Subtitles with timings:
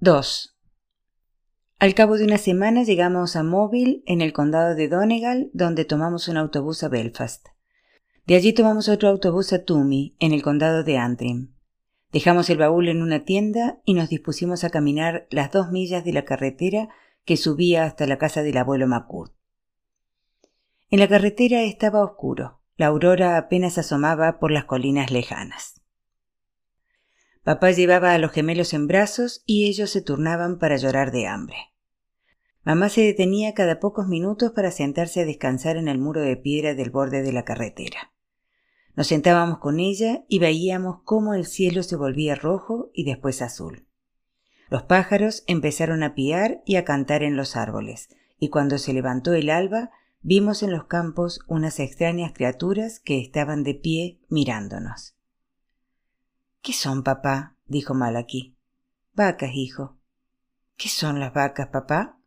[0.00, 0.56] 2.
[1.80, 6.28] Al cabo de una semana llegamos a Mobile, en el condado de Donegal, donde tomamos
[6.28, 7.48] un autobús a Belfast.
[8.24, 11.52] De allí tomamos otro autobús a Toomey, en el condado de Antrim.
[12.12, 16.12] Dejamos el baúl en una tienda y nos dispusimos a caminar las dos millas de
[16.12, 16.90] la carretera
[17.24, 19.34] que subía hasta la casa del abuelo McCourt.
[20.90, 22.60] En la carretera estaba oscuro.
[22.76, 25.82] La aurora apenas asomaba por las colinas lejanas.
[27.48, 31.56] Papá llevaba a los gemelos en brazos y ellos se turnaban para llorar de hambre.
[32.62, 36.74] Mamá se detenía cada pocos minutos para sentarse a descansar en el muro de piedra
[36.74, 38.12] del borde de la carretera.
[38.96, 43.86] Nos sentábamos con ella y veíamos cómo el cielo se volvía rojo y después azul.
[44.68, 49.32] Los pájaros empezaron a piar y a cantar en los árboles, y cuando se levantó
[49.32, 55.17] el alba, vimos en los campos unas extrañas criaturas que estaban de pie mirándonos.
[56.62, 57.56] ¿Qué son, papá?
[57.66, 58.56] dijo Malaki.
[59.14, 59.98] Vacas, hijo.
[60.76, 62.18] ¿Qué son las vacas, papá?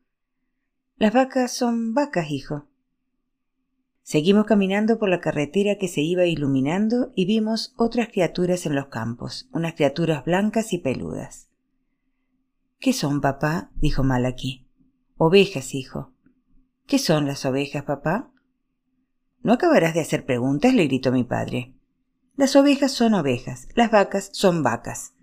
[0.97, 2.67] Las vacas son vacas, hijo.
[4.03, 8.88] Seguimos caminando por la carretera que se iba iluminando y vimos otras criaturas en los
[8.88, 11.50] campos, unas criaturas blancas y peludas.
[12.80, 13.72] ¿Qué son, papá?
[13.75, 14.67] dijo Malaki.
[15.17, 16.13] Ovejas, hijo.
[16.88, 18.31] ¿Qué son las ovejas, papá?
[19.44, 21.75] No acabarás de hacer preguntas, le gritó mi padre.
[22.36, 25.14] Las ovejas son ovejas, las vacas son vacas.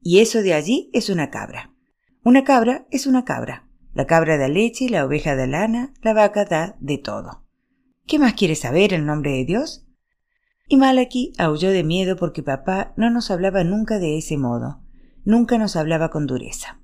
[0.00, 1.74] Y eso de allí es una cabra.
[2.24, 3.68] Una cabra es una cabra.
[3.94, 7.44] La cabra da leche, la oveja da lana, la vaca da de todo.
[8.06, 9.86] ¿Qué más quiere saber el nombre de Dios?
[10.68, 14.82] Y Malaki aulló de miedo porque papá no nos hablaba nunca de ese modo,
[15.24, 16.80] nunca nos hablaba con dureza.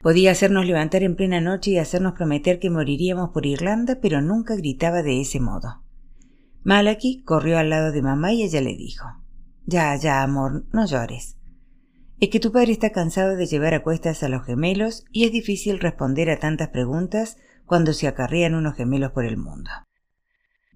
[0.00, 4.56] Podía hacernos levantar en plena noche y hacernos prometer que moriríamos por Irlanda, pero nunca
[4.56, 5.82] gritaba de ese modo.
[6.66, 9.06] Malaki corrió al lado de mamá y ella le dijo
[9.66, 11.36] Ya, ya, amor, no llores.
[12.18, 15.30] Es que tu padre está cansado de llevar a cuestas a los gemelos y es
[15.30, 19.70] difícil responder a tantas preguntas cuando se acarrean unos gemelos por el mundo.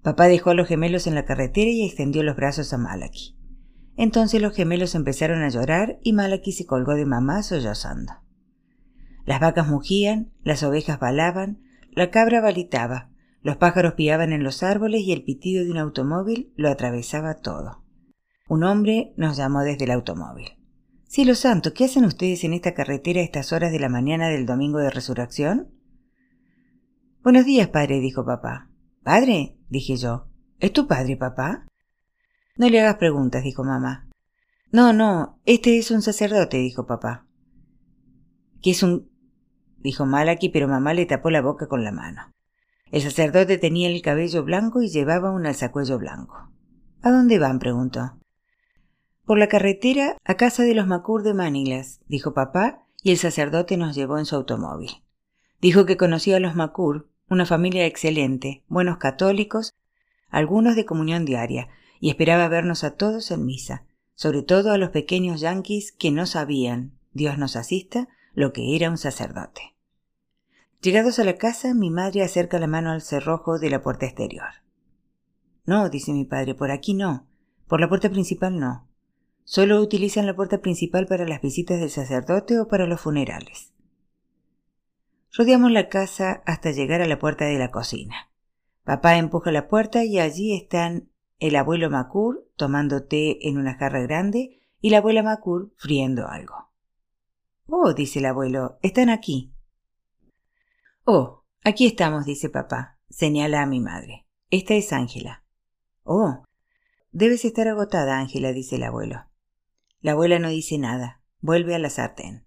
[0.01, 3.35] Papá dejó a los gemelos en la carretera y extendió los brazos a Malaki.
[3.97, 8.13] Entonces los gemelos empezaron a llorar y Malaki se colgó de mamá sollozando.
[9.25, 13.10] Las vacas mugían, las ovejas balaban, la cabra balitaba,
[13.41, 17.83] los pájaros piaban en los árboles y el pitido de un automóvil lo atravesaba todo.
[18.47, 20.49] Un hombre nos llamó desde el automóvil.
[21.07, 24.45] Cielo santo, ¿qué hacen ustedes en esta carretera a estas horas de la mañana del
[24.45, 25.71] domingo de resurrección?
[27.23, 28.69] Buenos días, padre, dijo papá.
[29.03, 29.57] ¿Padre?
[29.69, 30.27] dije yo.
[30.59, 31.65] ¿Es tu padre, papá?
[32.55, 34.09] No le hagas preguntas, dijo mamá.
[34.71, 37.25] No, no, este es un sacerdote, dijo papá.
[38.61, 39.09] ¿Qué es un...
[39.79, 42.31] dijo Malaki, pero mamá le tapó la boca con la mano.
[42.91, 46.49] El sacerdote tenía el cabello blanco y llevaba un alzacuello blanco.
[47.01, 47.59] ¿A dónde van?
[47.59, 48.17] preguntó.
[49.25, 53.77] Por la carretera a casa de los Macur de Manilas, dijo papá, y el sacerdote
[53.77, 54.91] nos llevó en su automóvil.
[55.61, 59.73] Dijo que conocía a los Macur, una familia excelente, buenos católicos,
[60.29, 61.69] algunos de comunión diaria,
[62.01, 63.85] y esperaba vernos a todos en misa,
[64.15, 68.89] sobre todo a los pequeños yanquis que no sabían, Dios nos asista, lo que era
[68.89, 69.70] un sacerdote.
[70.81, 74.49] Llegados a la casa, mi madre acerca la mano al cerrojo de la puerta exterior.
[75.63, 77.27] No, dice mi padre, por aquí no.
[77.67, 78.87] Por la puerta principal no.
[79.43, 83.73] Solo utilizan la puerta principal para las visitas del sacerdote o para los funerales.
[85.33, 88.31] Rodeamos la casa hasta llegar a la puerta de la cocina.
[88.83, 94.01] Papá empuja la puerta y allí están el abuelo Macur tomando té en una jarra
[94.01, 96.71] grande y la abuela Macur friendo algo.
[97.67, 99.53] Oh, dice el abuelo, están aquí.
[101.03, 102.99] Oh, aquí estamos, dice papá.
[103.09, 104.27] Señala a mi madre.
[104.49, 105.43] Esta es Ángela.
[106.03, 106.43] Oh,
[107.11, 109.25] debes estar agotada, Ángela, dice el abuelo.
[109.99, 111.21] La abuela no dice nada.
[111.39, 112.45] Vuelve a la sartén.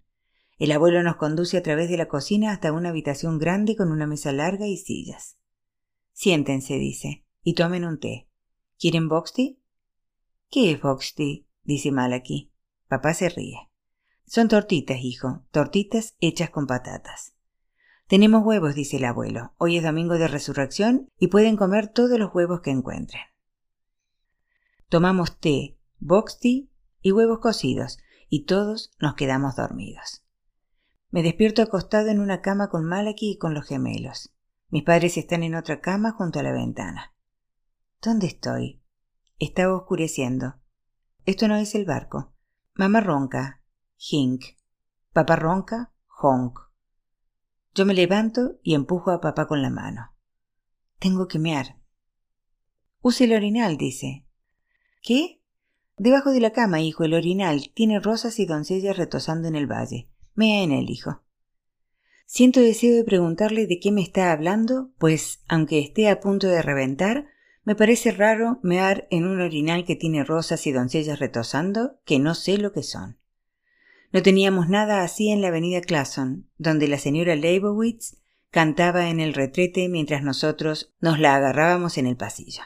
[0.58, 4.06] El abuelo nos conduce a través de la cocina hasta una habitación grande con una
[4.06, 5.36] mesa larga y sillas.
[6.12, 8.28] Siéntense, dice, y tomen un té.
[8.78, 9.60] ¿Quieren boxty?
[10.50, 11.48] ¿Qué es boxty?
[11.64, 12.52] dice Malaki.
[12.88, 13.68] Papá se ríe.
[14.26, 17.33] Son tortitas, hijo, tortitas hechas con patatas.
[18.06, 19.54] Tenemos huevos, dice el abuelo.
[19.56, 23.22] Hoy es domingo de resurrección y pueden comer todos los huevos que encuentren.
[24.90, 26.64] Tomamos té, box tea
[27.00, 27.98] y huevos cocidos,
[28.28, 30.24] y todos nos quedamos dormidos.
[31.10, 34.34] Me despierto acostado en una cama con Malaki y con los gemelos.
[34.68, 37.14] Mis padres están en otra cama junto a la ventana.
[38.02, 38.82] ¿Dónde estoy?
[39.38, 40.56] Estaba oscureciendo.
[41.24, 42.34] Esto no es el barco.
[42.74, 43.62] Mamá ronca.
[43.96, 44.44] Hink.
[45.12, 45.92] Papá ronca.
[46.20, 46.58] Honk.
[47.74, 50.12] Yo me levanto y empujo a papá con la mano.
[51.00, 51.76] Tengo que mear.
[53.02, 54.24] Use el orinal, dice.
[55.02, 55.42] ¿Qué?
[55.96, 57.72] Debajo de la cama, hijo, el orinal.
[57.74, 60.08] Tiene rosas y doncellas retosando en el valle.
[60.34, 61.22] Mea en el hijo.
[62.26, 66.62] Siento deseo de preguntarle de qué me está hablando, pues, aunque esté a punto de
[66.62, 67.26] reventar,
[67.64, 72.34] me parece raro mear en un orinal que tiene rosas y doncellas retosando, que no
[72.34, 73.18] sé lo que son.
[74.14, 78.16] No teníamos nada así en la avenida Clason, donde la señora Leibowitz
[78.52, 82.62] cantaba en el retrete mientras nosotros nos la agarrábamos en el pasillo.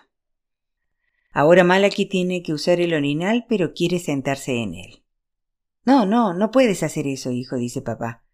[1.33, 5.03] Ahora Malaki tiene que usar el orinal, pero quiere sentarse en él.
[5.87, 8.25] No, no, no puedes hacer eso, hijo, dice papá.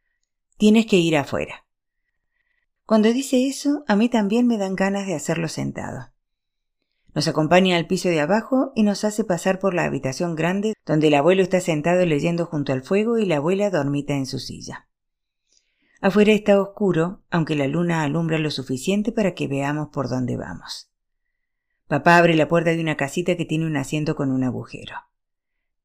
[0.56, 1.68] Tienes que ir afuera.
[2.84, 6.12] Cuando dice eso, a mí también me dan ganas de hacerlo sentado.
[7.14, 11.08] Nos acompaña al piso de abajo y nos hace pasar por la habitación grande donde
[11.08, 14.88] el abuelo está sentado leyendo junto al fuego y la abuela dormita en su silla.
[16.00, 20.90] Afuera está oscuro, aunque la luna alumbra lo suficiente para que veamos por dónde vamos.
[21.86, 24.96] Papá abre la puerta de una casita que tiene un asiento con un agujero.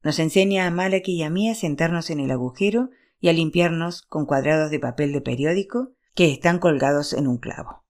[0.02, 2.90] Nos enseña a Malaki y a mí a sentarnos en el agujero
[3.20, 7.84] y a limpiarnos con cuadrados de papel de periódico que están colgados en un clavo.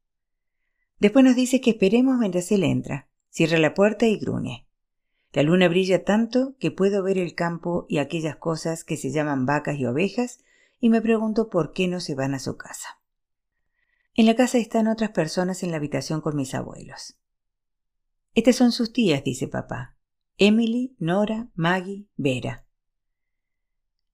[0.98, 4.66] Después nos dice que esperemos mientras él entra, Cierra la puerta y gruñe.
[5.32, 9.46] La luna brilla tanto que puedo ver el campo y aquellas cosas que se llaman
[9.46, 10.40] vacas y ovejas
[10.80, 13.00] y me pregunto por qué no se van a su casa.
[14.14, 17.16] En la casa están otras personas en la habitación con mis abuelos.
[18.34, 19.96] Estas son sus tías, dice papá.
[20.36, 22.66] Emily, Nora, Maggie, Vera.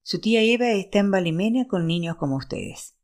[0.03, 2.95] Su tía Eva está en Balimena con niños como ustedes.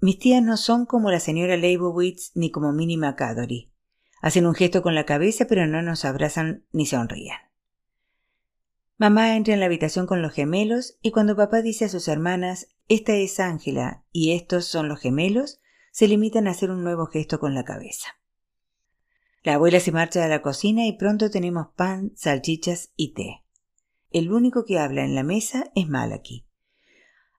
[0.00, 3.71] Mis tías no son como la señora Leibowitz ni como Minnie McAdory.
[4.22, 7.36] Hacen un gesto con la cabeza, pero no nos abrazan ni sonríen.
[8.96, 12.68] Mamá entra en la habitación con los gemelos y cuando papá dice a sus hermanas,
[12.88, 15.60] esta es Ángela y estos son los gemelos,
[15.90, 18.08] se limitan a hacer un nuevo gesto con la cabeza.
[19.42, 23.42] La abuela se marcha a la cocina y pronto tenemos pan, salchichas y té.
[24.10, 26.46] El único que habla en la mesa es Malaki.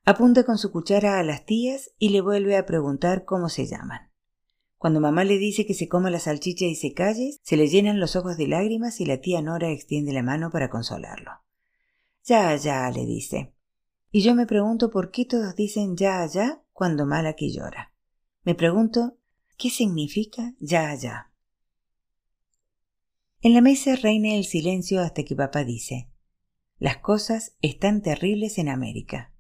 [0.04, 4.13] Apunta con su cuchara a las tías y le vuelve a preguntar cómo se llaman.
[4.84, 8.02] Cuando mamá le dice que se coma la salchicha y se calle, se le llenan
[8.02, 11.32] los ojos de lágrimas y la tía Nora extiende la mano para consolarlo.
[12.26, 13.54] Ya, ya, le dice.
[14.12, 17.94] Y yo me pregunto por qué todos dicen ya, ya cuando Malaki llora.
[18.44, 19.16] Me pregunto,
[19.58, 21.32] ¿qué significa ya, ya?
[23.42, 26.10] En la mesa reina el silencio hasta que papá dice,
[26.78, 29.34] las cosas están terribles en América.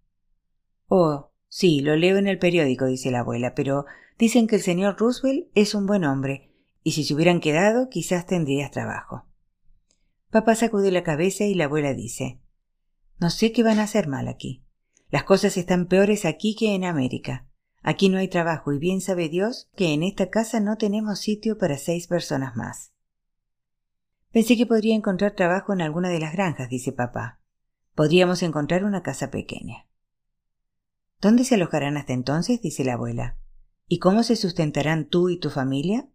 [0.87, 3.85] Oh, sí, lo leo en el periódico, dice la abuela, pero
[4.17, 6.51] Dicen que el señor Roosevelt es un buen hombre,
[6.83, 9.25] y si se hubieran quedado quizás tendrías trabajo.
[10.29, 12.39] Papá sacude la cabeza y la abuela dice
[13.19, 14.63] No sé qué van a hacer mal aquí.
[15.09, 17.47] Las cosas están peores aquí que en América.
[17.81, 21.57] Aquí no hay trabajo y bien sabe Dios que en esta casa no tenemos sitio
[21.57, 22.93] para seis personas más.
[24.31, 27.39] Pensé que podría encontrar trabajo en alguna de las granjas, dice papá.
[27.93, 29.85] Podríamos encontrar una casa pequeña.
[31.23, 32.61] ¿Dónde se alojarán hasta entonces?
[32.61, 33.37] dice la abuela.
[33.87, 36.09] ¿Y cómo se sustentarán tú y tu familia?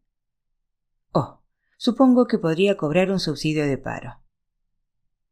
[1.12, 1.40] Oh,
[1.78, 4.20] supongo que podría cobrar un subsidio de paro.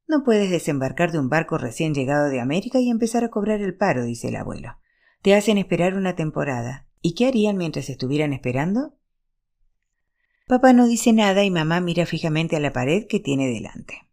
[0.09, 3.77] No puedes desembarcar de un barco recién llegado de América y empezar a cobrar el
[3.77, 4.79] paro, dice el abuelo.
[5.21, 6.89] Te hacen esperar una temporada.
[7.03, 8.95] ¿Y qué harían mientras estuvieran esperando?
[10.47, 14.09] Papá no dice nada y mamá mira fijamente a la pared que tiene delante.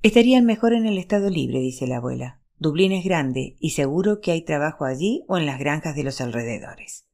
[0.00, 2.41] Estarían mejor en el estado libre, dice la abuela.
[2.62, 6.20] Dublín es grande y seguro que hay trabajo allí o en las granjas de los
[6.20, 7.08] alrededores.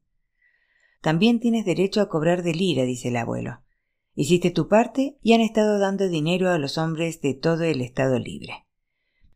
[1.00, 3.62] También tienes derecho a cobrar de lira, dice el abuelo.
[4.14, 8.18] Hiciste tu parte y han estado dando dinero a los hombres de todo el estado
[8.18, 8.66] libre.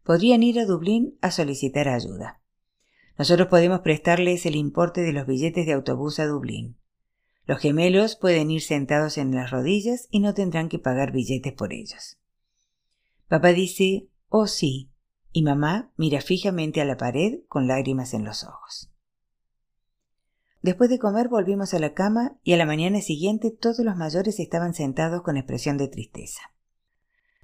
[0.05, 2.43] Podrían ir a Dublín a solicitar ayuda.
[3.17, 6.77] Nosotros podemos prestarles el importe de los billetes de autobús a Dublín.
[7.47, 11.73] Los gemelos pueden ir sentados en las rodillas y no tendrán que pagar billetes por
[11.73, 12.19] ellos.
[13.29, 14.92] Papá dice, oh sí,
[15.33, 18.91] y mamá mira fijamente a la pared con lágrimas en los ojos.
[20.61, 24.39] Después de comer volvimos a la cama y a la mañana siguiente todos los mayores
[24.39, 26.43] estaban sentados con expresión de tristeza.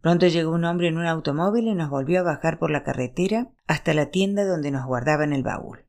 [0.00, 3.50] Pronto llegó un hombre en un automóvil y nos volvió a bajar por la carretera
[3.66, 5.87] hasta la tienda donde nos guardaban el baúl.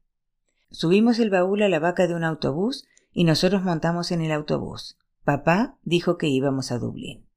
[0.71, 4.97] Subimos el baúl a la vaca de un autobús y nosotros montamos en el autobús.
[5.23, 7.27] Papá dijo que íbamos a Dublín.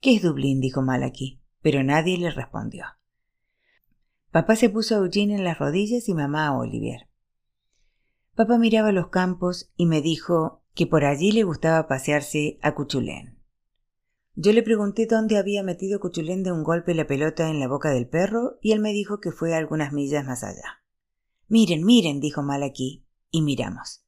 [0.00, 0.60] ¿Qué es Dublín?
[0.60, 2.86] dijo Malaki, pero nadie le respondió.
[4.32, 7.06] Papá se puso a Eugene en las rodillas y mamá a Olivier.
[8.34, 13.38] Papá miraba los campos y me dijo que por allí le gustaba pasearse a Cuchulén.
[14.34, 17.90] Yo le pregunté dónde había metido Cuchulén de un golpe la pelota en la boca
[17.90, 20.82] del perro y él me dijo que fue algunas millas más allá.
[21.48, 24.02] Miren, miren, dijo Malaquí, y miramos.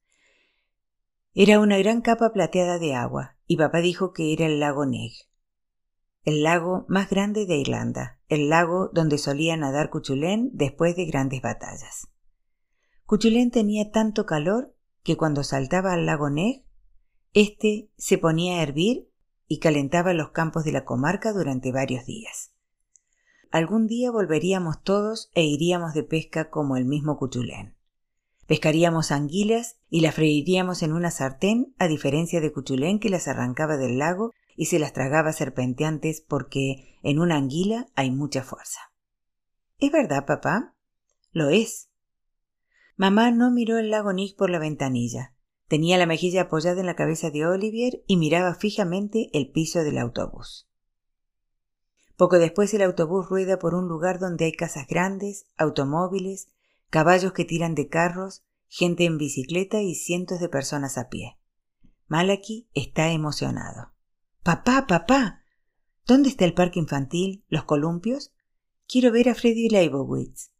[1.35, 5.11] Era una gran capa plateada de agua, y papá dijo que era el lago Neg.
[6.25, 11.41] El lago más grande de Irlanda, el lago donde solía nadar Cuchulén después de grandes
[11.41, 12.07] batallas.
[13.05, 16.65] Cuchulén tenía tanto calor que cuando saltaba al lago Neg,
[17.33, 19.07] éste se ponía a hervir
[19.47, 22.51] y calentaba los campos de la comarca durante varios días.
[23.51, 27.75] Algún día volveríamos todos e iríamos de pesca como el mismo Cuchulén.
[28.47, 33.77] Pescaríamos anguilas y las freiríamos en una sartén, a diferencia de Cuchulén que las arrancaba
[33.77, 38.79] del lago y se las tragaba serpenteantes porque en una anguila hay mucha fuerza.
[39.79, 40.75] ¿Es verdad, papá?
[41.31, 41.89] Lo es.
[42.95, 45.33] Mamá no miró el lago Nick por la ventanilla.
[45.67, 49.97] Tenía la mejilla apoyada en la cabeza de Olivier y miraba fijamente el piso del
[49.97, 50.69] autobús.
[52.15, 56.47] Poco después el autobús rueda por un lugar donde hay casas grandes, automóviles,
[56.89, 61.37] caballos que tiran de carros, gente en bicicleta y cientos de personas a pie.
[62.07, 63.94] Malaki está emocionado.
[64.45, 65.41] Papá, papá.
[66.05, 67.43] ¿Dónde está el parque infantil?
[67.47, 68.31] ¿Los columpios?
[68.87, 70.51] Quiero ver a Freddy Leibowitz.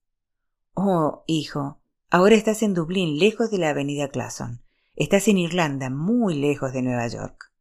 [0.74, 4.63] Oh, hijo, ahora estás en Dublín, lejos de la avenida Clason.
[4.96, 7.51] Estás en Irlanda, muy lejos de Nueva York.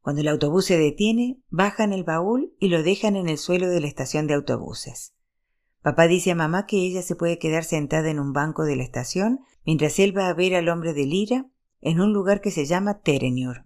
[0.00, 3.80] Cuando el autobús se detiene, bajan el baúl y lo dejan en el suelo de
[3.80, 5.12] la estación de autobuses.
[5.82, 8.84] Papá dice a mamá que ella se puede quedar sentada en un banco de la
[8.84, 12.64] estación mientras él va a ver al hombre de Lira en un lugar que se
[12.64, 13.64] llama Terenure.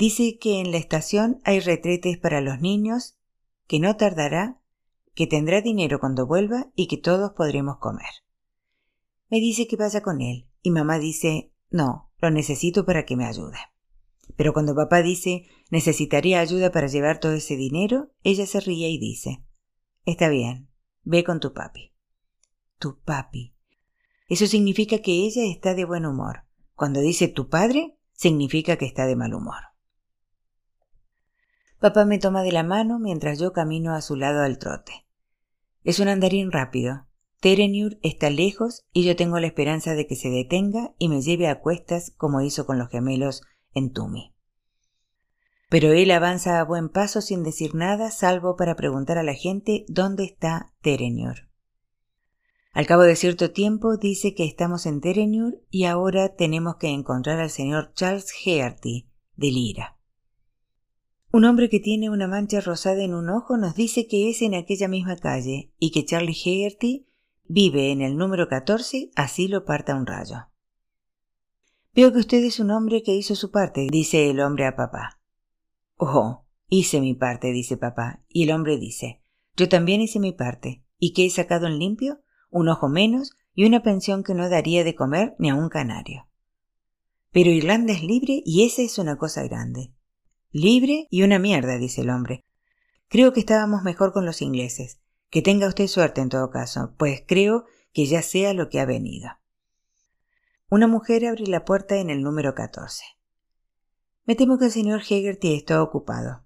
[0.00, 3.18] Dice que en la estación hay retretes para los niños,
[3.66, 4.58] que no tardará,
[5.14, 8.08] que tendrá dinero cuando vuelva y que todos podremos comer.
[9.28, 13.26] Me dice que vaya con él y mamá dice no, lo necesito para que me
[13.26, 13.58] ayude.
[14.36, 18.98] Pero cuando papá dice necesitaría ayuda para llevar todo ese dinero, ella se ríe y
[18.98, 19.44] dice
[20.06, 20.70] Está bien,
[21.02, 21.92] ve con tu papi.
[22.78, 23.54] Tu papi.
[24.28, 26.44] Eso significa que ella está de buen humor.
[26.74, 29.69] Cuando dice tu padre, significa que está de mal humor.
[31.80, 35.06] Papá me toma de la mano mientras yo camino a su lado al trote.
[35.82, 37.06] Es un andarín rápido.
[37.40, 41.48] Terenur está lejos y yo tengo la esperanza de que se detenga y me lleve
[41.48, 43.40] a cuestas como hizo con los gemelos
[43.72, 44.34] en Tumi.
[45.70, 49.86] Pero él avanza a buen paso sin decir nada, salvo para preguntar a la gente
[49.88, 51.48] dónde está Terenur.
[52.74, 57.40] Al cabo de cierto tiempo dice que estamos en Terenur y ahora tenemos que encontrar
[57.40, 59.99] al señor Charles Hearty de Lira.
[61.32, 64.54] Un hombre que tiene una mancha rosada en un ojo nos dice que es en
[64.54, 67.06] aquella misma calle y que Charlie Hearty
[67.44, 70.48] vive en el número 14, así lo parta un rayo.
[71.94, 75.20] Veo que usted es un hombre que hizo su parte, dice el hombre a papá.
[75.96, 79.22] Oh, hice mi parte, dice papá, y el hombre dice,
[79.56, 80.84] yo también hice mi parte.
[80.98, 82.20] ¿Y qué he sacado en limpio?
[82.50, 86.26] Un ojo menos y una pensión que no daría de comer ni a un canario.
[87.30, 89.92] Pero Irlanda es libre y esa es una cosa grande.
[90.52, 92.44] Libre y una mierda, dice el hombre.
[93.08, 94.98] Creo que estábamos mejor con los ingleses.
[95.30, 98.84] Que tenga usted suerte en todo caso, pues creo que ya sea lo que ha
[98.84, 99.30] venido.
[100.68, 103.04] Una mujer abre la puerta en el número 14.
[104.24, 106.44] Me temo que el señor Hegerty está ocupado.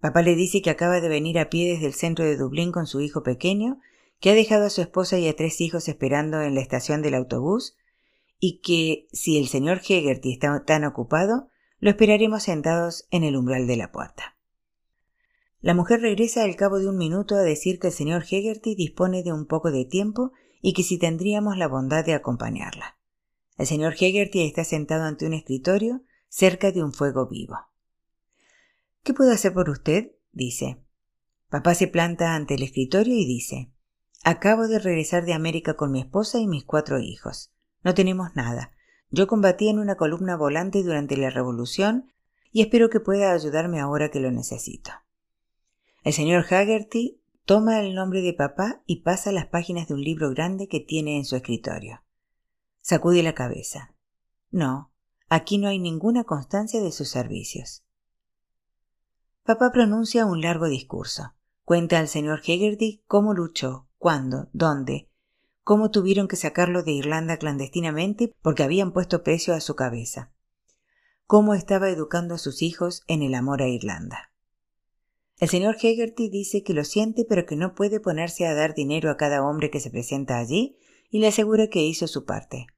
[0.00, 2.86] Papá le dice que acaba de venir a pie desde el centro de Dublín con
[2.86, 3.78] su hijo pequeño,
[4.20, 7.14] que ha dejado a su esposa y a tres hijos esperando en la estación del
[7.14, 7.76] autobús,
[8.38, 13.66] y que, si el señor Hegerty está tan ocupado, lo esperaremos sentados en el umbral
[13.66, 14.36] de la puerta.
[15.60, 19.22] La mujer regresa al cabo de un minuto a decir que el señor Hegerty dispone
[19.22, 22.98] de un poco de tiempo y que si tendríamos la bondad de acompañarla.
[23.56, 27.56] El señor Hegerty está sentado ante un escritorio cerca de un fuego vivo.
[29.02, 30.12] ¿Qué puedo hacer por usted?
[30.32, 30.82] dice.
[31.48, 33.70] Papá se planta ante el escritorio y dice
[34.24, 37.52] Acabo de regresar de América con mi esposa y mis cuatro hijos.
[37.84, 38.72] No tenemos nada.
[39.10, 42.12] Yo combatí en una columna volante durante la Revolución
[42.52, 44.90] y espero que pueda ayudarme ahora que lo necesito.
[46.02, 50.30] El señor Haggerty toma el nombre de papá y pasa las páginas de un libro
[50.30, 52.02] grande que tiene en su escritorio.
[52.80, 53.94] Sacude la cabeza.
[54.50, 54.92] No,
[55.28, 57.84] Aquí no hay ninguna constancia de sus servicios.
[59.42, 61.34] Papá pronuncia un largo discurso.
[61.64, 65.10] Cuenta al señor Hegarty cómo luchó, cuándo, dónde,
[65.66, 70.32] cómo tuvieron que sacarlo de Irlanda clandestinamente porque habían puesto precio a su cabeza,
[71.26, 74.32] cómo estaba educando a sus hijos en el amor a Irlanda.
[75.38, 79.10] El señor Hegarty dice que lo siente pero que no puede ponerse a dar dinero
[79.10, 80.78] a cada hombre que se presenta allí
[81.10, 82.68] y le asegura que hizo su parte.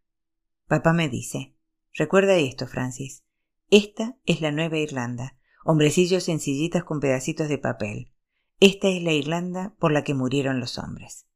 [0.67, 1.55] Papá me dice,
[1.93, 3.23] Recuerda esto, Francis.
[3.71, 8.15] Esta es la Nueva Irlanda, hombrecillos en sillitas con pedacitos de papel.
[8.61, 11.28] Esta es la Irlanda por la que murieron los hombres.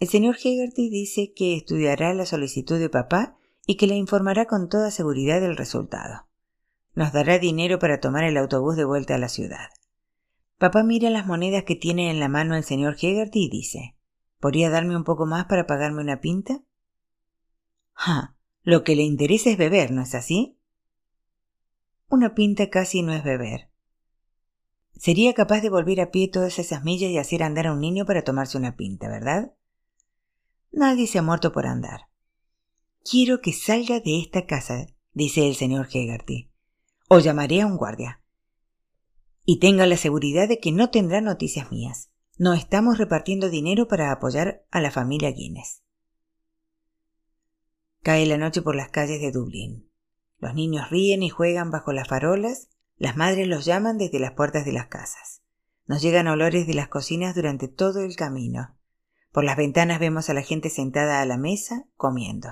[0.00, 3.36] El señor Hegarty dice que estudiará la solicitud de papá
[3.66, 6.26] y que le informará con toda seguridad del resultado.
[6.94, 9.68] nos dará dinero para tomar el autobús de vuelta a la ciudad.
[10.58, 13.96] Papá mira las monedas que tiene en la mano el señor Hegarty y dice
[14.38, 16.62] ¿Podría darme un poco más para pagarme una pinta?
[17.96, 20.58] Ah, lo que le interesa es beber, ¿no es así?
[22.08, 23.70] Una pinta casi no es beber.
[24.92, 28.04] Sería capaz de volver a pie todas esas millas y hacer andar a un niño
[28.04, 29.54] para tomarse una pinta, ¿verdad?
[30.76, 32.08] Nadie se ha muerto por andar.
[33.08, 36.50] Quiero que salga de esta casa, dice el señor Hegarty,
[37.08, 38.20] o llamaré a un guardia.
[39.44, 42.10] Y tenga la seguridad de que no tendrá noticias mías.
[42.38, 45.84] No estamos repartiendo dinero para apoyar a la familia Guinness.
[48.02, 49.88] Cae la noche por las calles de Dublín.
[50.38, 54.64] Los niños ríen y juegan bajo las farolas, las madres los llaman desde las puertas
[54.64, 55.42] de las casas.
[55.86, 58.76] Nos llegan olores de las cocinas durante todo el camino.
[59.34, 62.50] Por las ventanas vemos a la gente sentada a la mesa, comiendo.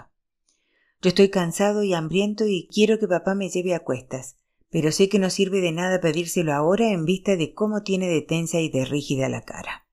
[1.01, 4.37] Yo estoy cansado y hambriento y quiero que papá me lleve a cuestas,
[4.69, 8.21] pero sé que no sirve de nada pedírselo ahora en vista de cómo tiene de
[8.21, 9.87] tensa y de rígida la cara.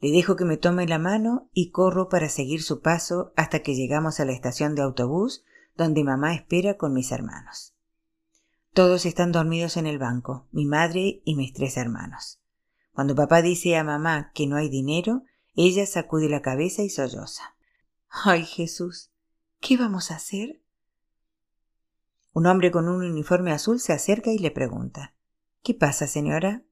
[0.00, 3.74] Le dejo que me tome la mano y corro para seguir su paso hasta que
[3.74, 5.42] llegamos a la estación de autobús
[5.74, 7.74] donde mamá espera con mis hermanos.
[8.74, 12.42] Todos están dormidos en el banco, mi madre y mis tres hermanos.
[12.92, 15.22] Cuando papá dice a mamá que no hay dinero,
[15.66, 17.56] ella sacude la cabeza y solloza.
[18.08, 19.10] Ay Jesús,
[19.60, 20.62] ¿qué vamos a hacer?
[22.32, 25.14] Un hombre con un uniforme azul se acerca y le pregunta
[25.64, 26.62] ¿Qué pasa, señora?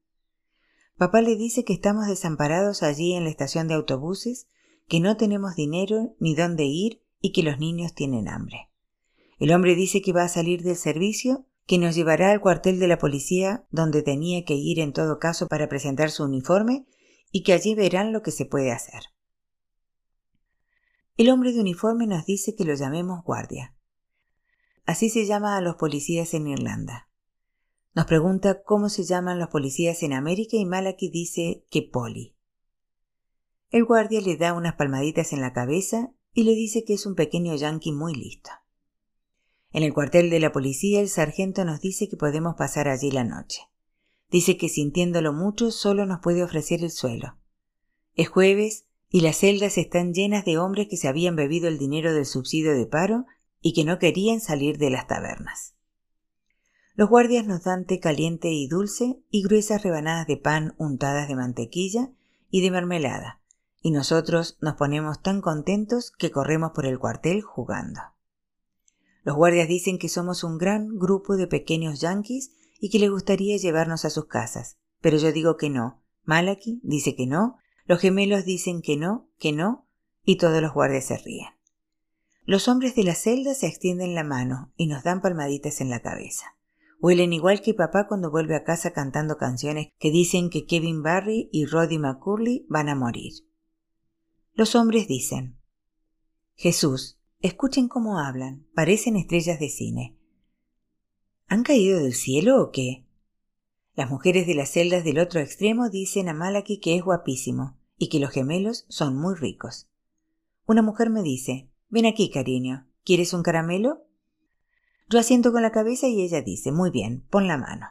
[0.95, 4.47] Papá le dice que estamos desamparados allí en la estación de autobuses,
[4.87, 8.69] que no tenemos dinero ni dónde ir y que los niños tienen hambre.
[9.37, 12.87] El hombre dice que va a salir del servicio, que nos llevará al cuartel de
[12.87, 16.87] la policía donde tenía que ir en todo caso para presentar su uniforme
[17.31, 19.03] y que allí verán lo que se puede hacer.
[21.17, 23.75] El hombre de uniforme nos dice que lo llamemos guardia.
[24.85, 27.09] Así se llama a los policías en Irlanda.
[27.95, 32.35] Nos pregunta cómo se llaman los policías en América y Malaki dice que poli.
[33.69, 37.15] El guardia le da unas palmaditas en la cabeza y le dice que es un
[37.15, 38.51] pequeño yankee muy listo.
[39.71, 43.23] En el cuartel de la policía el sargento nos dice que podemos pasar allí la
[43.23, 43.63] noche.
[44.29, 47.37] Dice que sintiéndolo mucho solo nos puede ofrecer el suelo.
[48.15, 52.13] Es jueves y las celdas están llenas de hombres que se habían bebido el dinero
[52.13, 53.25] del subsidio de paro
[53.61, 55.75] y que no querían salir de las tabernas.
[56.95, 61.35] Los guardias nos dan té caliente y dulce y gruesas rebanadas de pan untadas de
[61.35, 62.09] mantequilla
[62.49, 63.39] y de mermelada,
[63.81, 68.01] y nosotros nos ponemos tan contentos que corremos por el cuartel jugando.
[69.23, 73.57] Los guardias dicen que somos un gran grupo de pequeños yanquis y que les gustaría
[73.57, 76.03] llevarnos a sus casas, pero yo digo que no.
[76.23, 79.87] Malaki dice que no, los gemelos dicen que no, que no,
[80.23, 81.47] y todos los guardias se ríen.
[82.43, 86.01] Los hombres de la celda se extienden la mano y nos dan palmaditas en la
[86.01, 86.57] cabeza.
[86.99, 91.49] Huelen igual que papá cuando vuelve a casa cantando canciones que dicen que Kevin Barry
[91.51, 93.33] y Roddy McCurley van a morir.
[94.53, 95.59] Los hombres dicen
[96.55, 100.16] Jesús, escuchen cómo hablan, parecen estrellas de cine.
[101.49, 103.05] ¿Han caído del cielo o qué?
[103.95, 108.09] Las mujeres de las celdas del otro extremo dicen a Malaki que es guapísimo y
[108.09, 109.87] que los gemelos son muy ricos.
[110.65, 112.85] Una mujer me dice Ven aquí, cariño.
[113.05, 114.03] ¿Quieres un caramelo?
[115.09, 117.87] Yo asiento con la cabeza y ella dice Muy bien, pon la mano.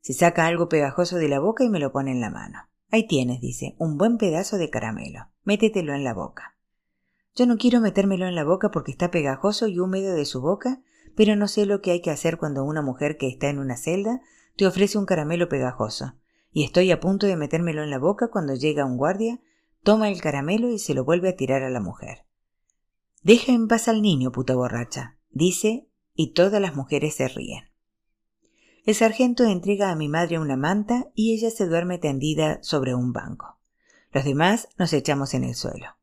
[0.00, 2.68] Se saca algo pegajoso de la boca y me lo pone en la mano.
[2.90, 5.28] Ahí tienes, dice, un buen pedazo de caramelo.
[5.44, 6.56] Métetelo en la boca.
[7.36, 10.82] Yo no quiero metérmelo en la boca porque está pegajoso y húmedo de su boca,
[11.18, 13.76] pero no sé lo que hay que hacer cuando una mujer que está en una
[13.76, 14.20] celda
[14.54, 16.14] te ofrece un caramelo pegajoso.
[16.52, 19.40] Y estoy a punto de metérmelo en la boca cuando llega un guardia,
[19.82, 22.24] toma el caramelo y se lo vuelve a tirar a la mujer.
[23.24, 27.64] Deja en paz al niño, puta borracha, dice, y todas las mujeres se ríen.
[28.84, 33.12] El sargento entrega a mi madre una manta y ella se duerme tendida sobre un
[33.12, 33.58] banco.
[34.12, 35.96] Los demás nos echamos en el suelo.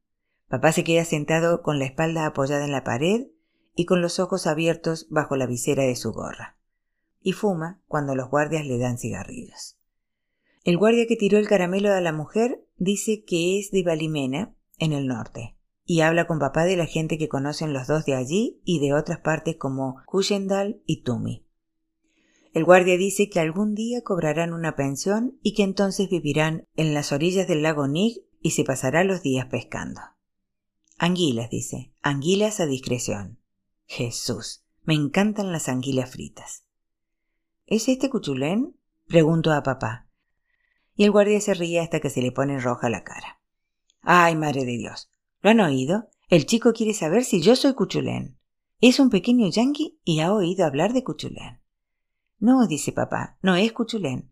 [0.49, 3.27] Papá se queda sentado con la espalda apoyada en la pared
[3.75, 6.57] y con los ojos abiertos bajo la visera de su gorra.
[7.21, 9.77] Y fuma cuando los guardias le dan cigarrillos.
[10.63, 14.93] El guardia que tiró el caramelo a la mujer dice que es de Balimena, en
[14.93, 18.59] el norte y habla con papá de la gente que conocen los dos de allí
[18.65, 21.45] y de otras partes como Cuyendal y Tumi.
[22.53, 27.11] El guardia dice que algún día cobrarán una pensión y que entonces vivirán en las
[27.11, 30.01] orillas del lago Nig y se pasará los días pescando.
[30.97, 33.39] Anguilas, dice, anguilas a discreción.
[33.85, 36.65] Jesús, me encantan las anguilas fritas.
[37.65, 38.75] ¿Es este cuchulén?
[39.07, 40.07] pregunto a papá.
[40.95, 43.41] Y el guardia se ríe hasta que se le pone roja la cara.
[44.01, 45.09] Ay, madre de Dios,
[45.45, 46.09] ¿Lo han oído?
[46.27, 48.39] El chico quiere saber si yo soy Cuchulén.
[48.81, 51.61] Es un pequeño yanqui y ha oído hablar de Cuchulén.
[52.39, 54.31] No, dice papá, no es Cuchulén,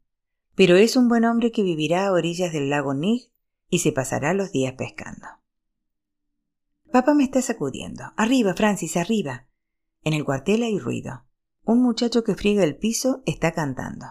[0.56, 3.32] pero es un buen hombre que vivirá a orillas del lago Nig
[3.70, 5.28] y se pasará los días pescando.
[6.94, 8.04] Papá me está sacudiendo.
[8.18, 9.48] Arriba, Francis, arriba.
[10.04, 11.26] En el cuartel hay ruido.
[11.64, 14.06] Un muchacho que friega el piso está cantando.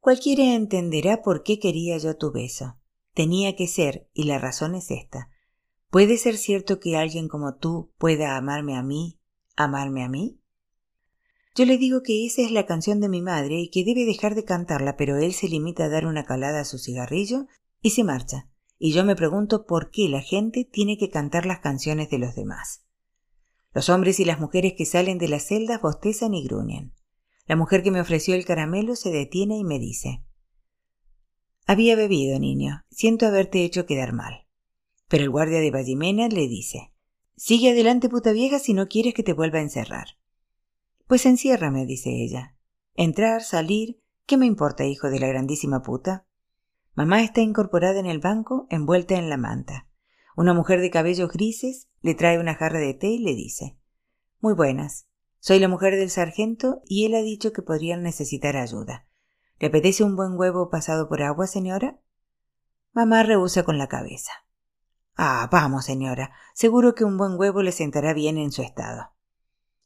[0.00, 2.78] Cualquiera entenderá por qué quería yo tu beso.
[3.12, 5.28] Tenía que ser, y la razón es esta.
[5.90, 9.20] ¿Puede ser cierto que alguien como tú pueda amarme a mí,
[9.54, 10.40] amarme a mí?
[11.54, 14.34] Yo le digo que esa es la canción de mi madre y que debe dejar
[14.34, 17.48] de cantarla, pero él se limita a dar una calada a su cigarrillo
[17.82, 18.48] y se marcha.
[18.78, 22.34] Y yo me pregunto por qué la gente tiene que cantar las canciones de los
[22.34, 22.84] demás.
[23.72, 26.94] Los hombres y las mujeres que salen de las celdas bostezan y gruñen.
[27.46, 30.22] La mujer que me ofreció el caramelo se detiene y me dice
[31.66, 32.84] Había bebido, niño.
[32.90, 34.46] Siento haberte hecho quedar mal.
[35.08, 36.92] Pero el guardia de Vallimena le dice
[37.36, 40.18] Sigue adelante, puta vieja, si no quieres que te vuelva a encerrar.
[41.06, 42.56] Pues enciérrame, dice ella.
[42.94, 46.25] Entrar, salir, ¿qué me importa, hijo de la grandísima puta?
[46.96, 49.86] Mamá está incorporada en el banco, envuelta en la manta.
[50.34, 53.76] Una mujer de cabellos grises le trae una jarra de té y le dice
[54.40, 55.06] Muy buenas.
[55.38, 59.06] Soy la mujer del sargento y él ha dicho que podrían necesitar ayuda.
[59.58, 62.00] ¿Le apetece un buen huevo pasado por agua, señora?
[62.94, 64.32] Mamá rehúsa con la cabeza.
[65.16, 66.32] Ah, vamos, señora.
[66.54, 69.10] Seguro que un buen huevo le sentará bien en su estado.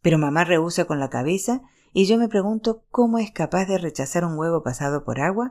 [0.01, 4.25] Pero mamá rehúsa con la cabeza y yo me pregunto cómo es capaz de rechazar
[4.25, 5.51] un huevo pasado por agua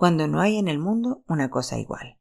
[0.00, 2.18] cuando no hay en el mundo una cosa igual.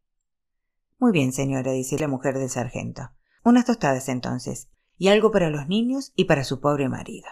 [0.98, 3.12] Muy bien, señora, dice la mujer del sargento.
[3.46, 7.30] Unas tostadas entonces y algo para los niños y para su pobre marido.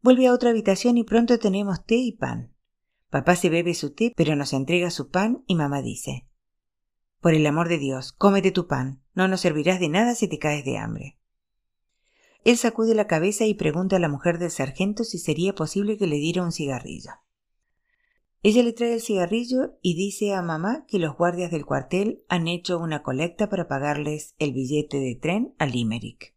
[0.00, 2.54] Vuelve a otra habitación y pronto tenemos té y pan.
[3.10, 6.26] Papá se bebe su té, pero nos entrega su pan y mamá dice
[7.20, 10.38] Por el amor de Dios, cómete tu pan, no nos servirás de nada si te
[10.38, 11.18] caes de hambre.
[12.42, 16.06] Él sacude la cabeza y pregunta a la mujer del sargento si sería posible que
[16.06, 17.10] le diera un cigarrillo.
[18.46, 22.46] Ella le trae el cigarrillo y dice a mamá que los guardias del cuartel han
[22.46, 26.36] hecho una colecta para pagarles el billete de tren a Limerick.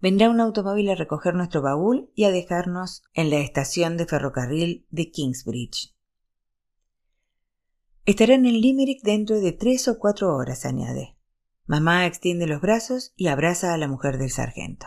[0.00, 4.86] Vendrá un automóvil a recoger nuestro baúl y a dejarnos en la estación de ferrocarril
[4.88, 5.94] de Kingsbridge.
[8.06, 11.18] Estarán en Limerick dentro de tres o cuatro horas, añade.
[11.66, 14.86] Mamá extiende los brazos y abraza a la mujer del sargento.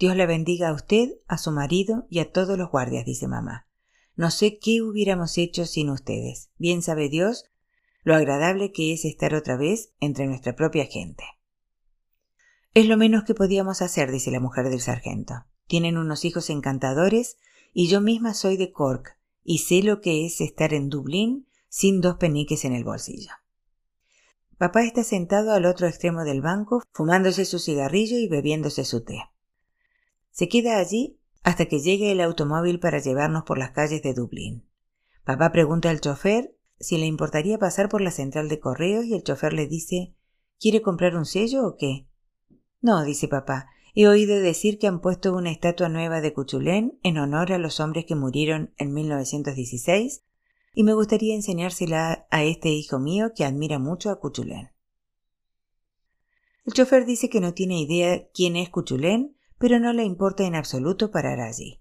[0.00, 3.68] Dios la bendiga a usted, a su marido y a todos los guardias, dice mamá.
[4.14, 6.50] No sé qué hubiéramos hecho sin ustedes.
[6.58, 7.44] Bien sabe Dios
[8.04, 11.24] lo agradable que es estar otra vez entre nuestra propia gente.
[12.74, 15.44] Es lo menos que podíamos hacer, dice la mujer del sargento.
[15.66, 17.36] Tienen unos hijos encantadores
[17.72, 22.00] y yo misma soy de Cork y sé lo que es estar en Dublín sin
[22.00, 23.30] dos peniques en el bolsillo.
[24.58, 29.18] Papá está sentado al otro extremo del banco, fumándose su cigarrillo y bebiéndose su té.
[30.30, 34.68] Se queda allí hasta que llegue el automóvil para llevarnos por las calles de Dublín.
[35.24, 39.22] Papá pregunta al chofer si le importaría pasar por la central de correos y el
[39.22, 40.14] chofer le dice
[40.58, 42.06] ¿Quiere comprar un sello o qué?
[42.80, 47.18] No, dice papá, he oído decir que han puesto una estatua nueva de Cuchulén en
[47.18, 50.24] honor a los hombres que murieron en 1916
[50.74, 54.70] y me gustaría enseñársela a este hijo mío que admira mucho a Cuchulén.
[56.64, 60.56] El chofer dice que no tiene idea quién es Cuchulén pero no le importa en
[60.56, 61.80] absoluto parar allí.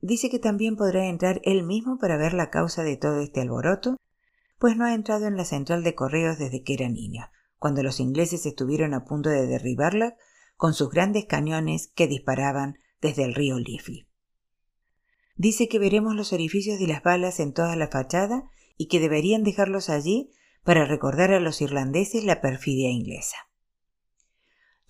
[0.00, 3.98] Dice que también podrá entrar él mismo para ver la causa de todo este alboroto,
[4.58, 7.26] pues no ha entrado en la central de correos desde que era niño,
[7.58, 10.16] cuando los ingleses estuvieron a punto de derribarla
[10.56, 14.08] con sus grandes cañones que disparaban desde el río Liffey.
[15.36, 18.44] Dice que veremos los orificios de las balas en toda la fachada
[18.78, 20.30] y que deberían dejarlos allí
[20.64, 23.49] para recordar a los irlandeses la perfidia inglesa.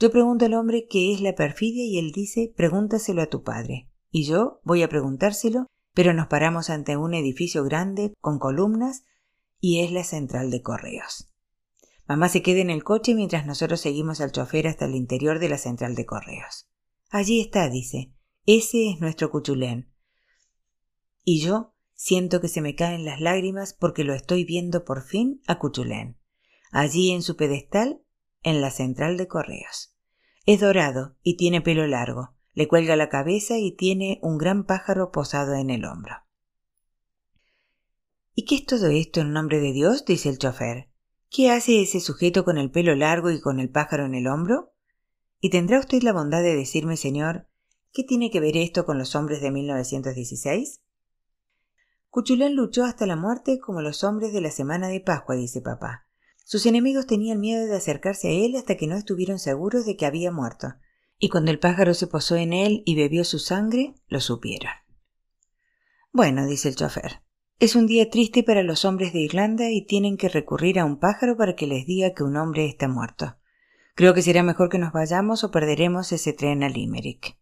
[0.00, 3.90] Yo pregunto al hombre qué es la perfidia y él dice pregúntaselo a tu padre.
[4.10, 9.04] Y yo voy a preguntárselo, pero nos paramos ante un edificio grande con columnas
[9.60, 11.30] y es la central de correos.
[12.08, 15.50] Mamá se queda en el coche mientras nosotros seguimos al chofer hasta el interior de
[15.50, 16.66] la central de correos.
[17.10, 18.14] Allí está, dice.
[18.46, 19.92] Ese es nuestro cuchulén.
[21.24, 25.42] Y yo siento que se me caen las lágrimas porque lo estoy viendo por fin
[25.46, 26.18] a Cuchulén,
[26.72, 28.00] allí en su pedestal
[28.42, 29.89] en la central de correos.
[30.46, 35.12] Es dorado y tiene pelo largo, le cuelga la cabeza y tiene un gran pájaro
[35.12, 36.14] posado en el hombro.
[38.34, 40.04] ¿Y qué es todo esto en nombre de Dios?
[40.04, 40.88] dice el chofer.
[41.28, 44.72] ¿Qué hace ese sujeto con el pelo largo y con el pájaro en el hombro?
[45.40, 47.46] ¿Y tendrá usted la bondad de decirme, señor,
[47.92, 50.80] qué tiene que ver esto con los hombres de 1916?
[52.08, 56.08] Cuchulén luchó hasta la muerte como los hombres de la semana de Pascua, dice papá.
[56.44, 60.06] Sus enemigos tenían miedo de acercarse a él hasta que no estuvieron seguros de que
[60.06, 60.74] había muerto,
[61.18, 64.72] y cuando el pájaro se posó en él y bebió su sangre, lo supieron.
[66.12, 67.22] Bueno, dice el chofer,
[67.60, 70.98] es un día triste para los hombres de Irlanda y tienen que recurrir a un
[70.98, 73.36] pájaro para que les diga que un hombre está muerto.
[73.94, 77.36] Creo que será mejor que nos vayamos o perderemos ese tren a Limerick.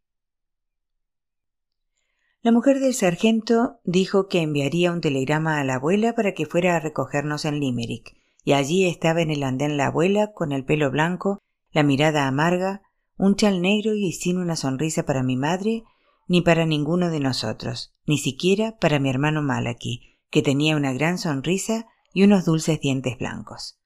[2.42, 6.74] La mujer del sargento dijo que enviaría un telegrama a la abuela para que fuera
[6.74, 8.16] a recogernos en Limerick,
[8.48, 11.38] y allí estaba en el andén la abuela con el pelo blanco,
[11.70, 12.80] la mirada amarga,
[13.18, 15.84] un chal negro y sin una sonrisa para mi madre,
[16.28, 21.18] ni para ninguno de nosotros, ni siquiera para mi hermano Malaki, que tenía una gran
[21.18, 23.78] sonrisa y unos dulces dientes blancos.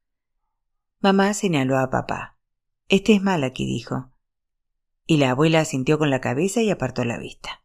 [1.00, 2.38] Mamá señaló a papá.
[2.88, 4.12] Este es Malaki, dijo.
[5.06, 7.64] Y la abuela asintió con la cabeza y apartó la vista.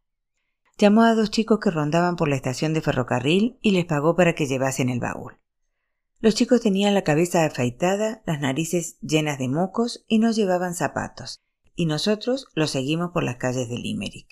[0.78, 4.34] Llamó a dos chicos que rondaban por la estación de ferrocarril y les pagó para
[4.34, 5.38] que llevasen el baúl.
[6.20, 11.44] Los chicos tenían la cabeza afeitada, las narices llenas de mocos y no llevaban zapatos,
[11.76, 14.28] y nosotros los seguimos por las calles de Limerick.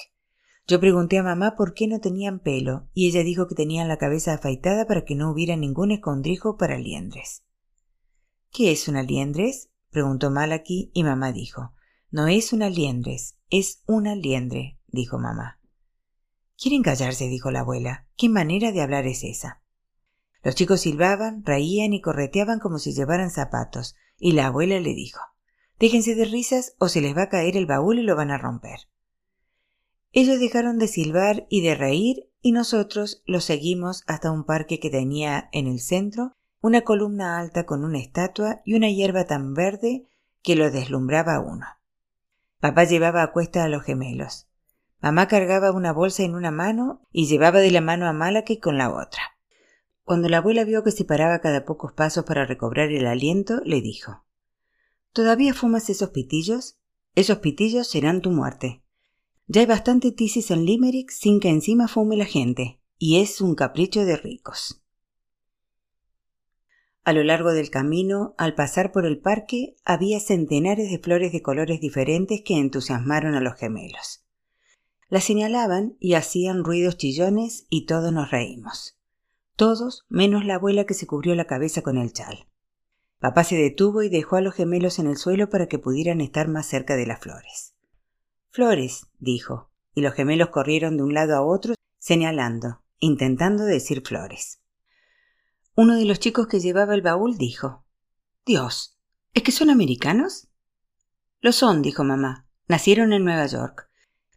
[0.66, 3.98] Yo pregunté a mamá por qué no tenían pelo, y ella dijo que tenían la
[3.98, 7.44] cabeza afeitada para que no hubiera ningún escondrijo para liendres.
[8.50, 9.70] ¿Qué es una liendres?
[9.90, 11.72] preguntó Malaki y mamá dijo.
[12.10, 15.60] No es una liendres, es una liendre, dijo mamá.
[16.58, 18.08] Quieren callarse, dijo la abuela.
[18.16, 19.62] ¿Qué manera de hablar es esa?
[20.42, 25.20] Los chicos silbaban, reían y correteaban como si llevaran zapatos, y la abuela le dijo
[25.78, 28.38] Déjense de risas o se les va a caer el baúl y lo van a
[28.38, 28.88] romper.
[30.12, 34.88] Ellos dejaron de silbar y de reír y nosotros los seguimos hasta un parque que
[34.88, 40.06] tenía en el centro una columna alta con una estatua y una hierba tan verde
[40.42, 41.66] que lo deslumbraba a uno.
[42.60, 44.48] Papá llevaba a cuesta a los gemelos.
[45.02, 48.78] Mamá cargaba una bolsa en una mano y llevaba de la mano a Malaki con
[48.78, 49.35] la otra.
[50.06, 53.80] Cuando la abuela vio que se paraba cada pocos pasos para recobrar el aliento, le
[53.80, 54.24] dijo
[55.12, 56.78] ¿Todavía fumas esos pitillos?
[57.16, 58.84] Esos pitillos serán tu muerte.
[59.48, 63.56] Ya hay bastante tisis en Limerick sin que encima fume la gente, y es un
[63.56, 64.80] capricho de ricos.
[67.02, 71.42] A lo largo del camino, al pasar por el parque, había centenares de flores de
[71.42, 74.24] colores diferentes que entusiasmaron a los gemelos.
[75.08, 78.95] Las señalaban y hacían ruidos chillones y todos nos reímos.
[79.56, 82.46] Todos menos la abuela que se cubrió la cabeza con el chal.
[83.18, 86.46] Papá se detuvo y dejó a los gemelos en el suelo para que pudieran estar
[86.48, 87.74] más cerca de las flores.
[88.50, 94.60] Flores, dijo, y los gemelos corrieron de un lado a otro, señalando, intentando decir flores.
[95.74, 97.86] Uno de los chicos que llevaba el baúl dijo
[98.44, 98.98] Dios,
[99.32, 100.48] ¿es que son americanos?
[101.40, 102.46] Lo son, dijo mamá.
[102.68, 103.88] Nacieron en Nueva York.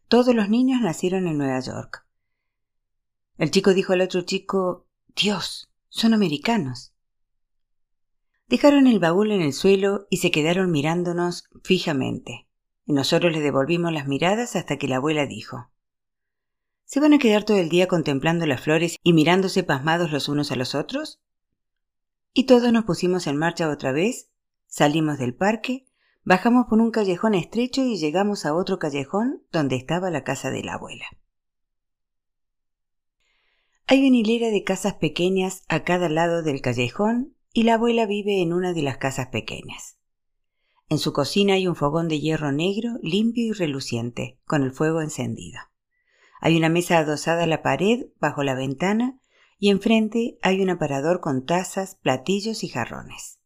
[0.07, 2.05] Todos los niños nacieron en Nueva York.
[3.37, 6.93] El chico dijo al otro chico Dios, son americanos.
[8.47, 12.47] Dejaron el baúl en el suelo y se quedaron mirándonos fijamente.
[12.85, 15.69] Y nosotros les devolvimos las miradas hasta que la abuela dijo
[16.85, 20.51] ¿Se van a quedar todo el día contemplando las flores y mirándose pasmados los unos
[20.51, 21.21] a los otros?
[22.33, 24.29] Y todos nos pusimos en marcha otra vez,
[24.65, 25.85] salimos del parque,
[26.23, 30.63] bajamos por un callejón estrecho y llegamos a otro callejón donde estaba la casa de
[30.63, 31.05] la abuela.
[33.91, 38.39] Hay una hilera de casas pequeñas a cada lado del callejón y la abuela vive
[38.39, 39.97] en una de las casas pequeñas.
[40.89, 45.01] En su cocina hay un fogón de hierro negro, limpio y reluciente, con el fuego
[45.01, 45.59] encendido.
[46.39, 49.19] Hay una mesa adosada a la pared, bajo la ventana,
[49.57, 53.39] y enfrente hay un aparador con tazas, platillos y jarrones.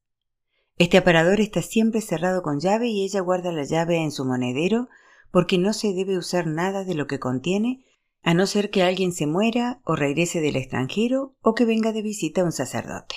[0.77, 4.89] Este aparador está siempre cerrado con llave y ella guarda la llave en su monedero
[5.31, 7.85] porque no se debe usar nada de lo que contiene
[8.23, 12.01] a no ser que alguien se muera o regrese del extranjero o que venga de
[12.01, 13.15] visita un sacerdote.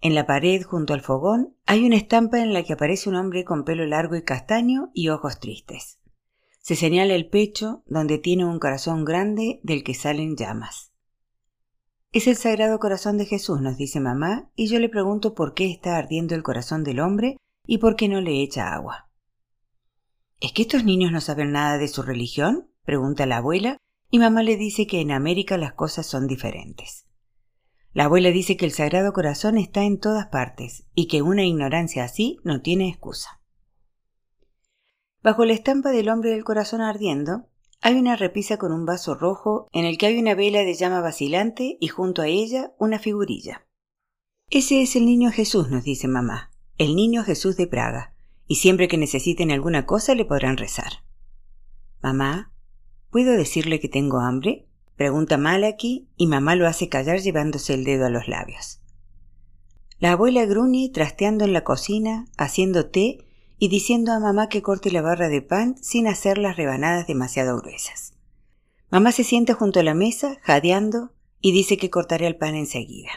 [0.00, 3.44] En la pared junto al fogón hay una estampa en la que aparece un hombre
[3.44, 5.98] con pelo largo y castaño y ojos tristes.
[6.60, 10.92] Se señala el pecho donde tiene un corazón grande del que salen llamas.
[12.12, 15.70] Es el Sagrado Corazón de Jesús, nos dice mamá, y yo le pregunto por qué
[15.70, 19.08] está ardiendo el corazón del hombre y por qué no le echa agua.
[20.40, 22.69] ¿Es que estos niños no saben nada de su religión?
[22.84, 23.76] Pregunta la abuela,
[24.10, 27.06] y mamá le dice que en América las cosas son diferentes.
[27.92, 32.04] La abuela dice que el Sagrado Corazón está en todas partes y que una ignorancia
[32.04, 33.40] así no tiene excusa.
[35.22, 37.48] Bajo la estampa del hombre del corazón ardiendo,
[37.82, 41.00] hay una repisa con un vaso rojo en el que hay una vela de llama
[41.00, 43.66] vacilante y junto a ella una figurilla.
[44.50, 48.14] Ese es el niño Jesús, nos dice mamá, el niño Jesús de Praga,
[48.46, 51.04] y siempre que necesiten alguna cosa le podrán rezar.
[52.02, 52.52] Mamá,
[53.10, 54.66] ¿puedo decirle que tengo hambre?
[54.96, 58.80] pregunta Malaki y mamá lo hace callar llevándose el dedo a los labios.
[59.98, 63.18] La abuela gruñe trasteando en la cocina, haciendo té
[63.58, 67.58] y diciendo a mamá que corte la barra de pan sin hacer las rebanadas demasiado
[67.60, 68.14] gruesas.
[68.90, 73.10] Mamá se sienta junto a la mesa, jadeando, y dice que cortaré el pan enseguida.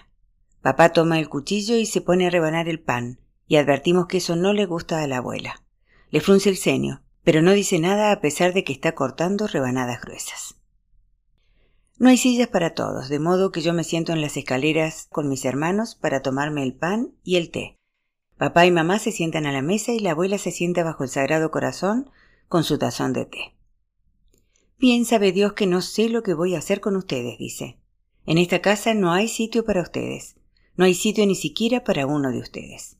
[0.61, 4.35] Papá toma el cuchillo y se pone a rebanar el pan, y advertimos que eso
[4.35, 5.63] no le gusta a la abuela.
[6.09, 10.01] Le frunce el ceño, pero no dice nada a pesar de que está cortando rebanadas
[10.01, 10.55] gruesas.
[11.97, 15.29] No hay sillas para todos, de modo que yo me siento en las escaleras con
[15.29, 17.77] mis hermanos para tomarme el pan y el té.
[18.37, 21.09] Papá y mamá se sientan a la mesa y la abuela se sienta bajo el
[21.09, 22.09] Sagrado Corazón
[22.49, 23.55] con su tazón de té.
[24.79, 27.79] Bien sabe Dios que no sé lo que voy a hacer con ustedes, dice.
[28.25, 30.35] En esta casa no hay sitio para ustedes.
[30.75, 32.97] No hay sitio ni siquiera para uno de ustedes.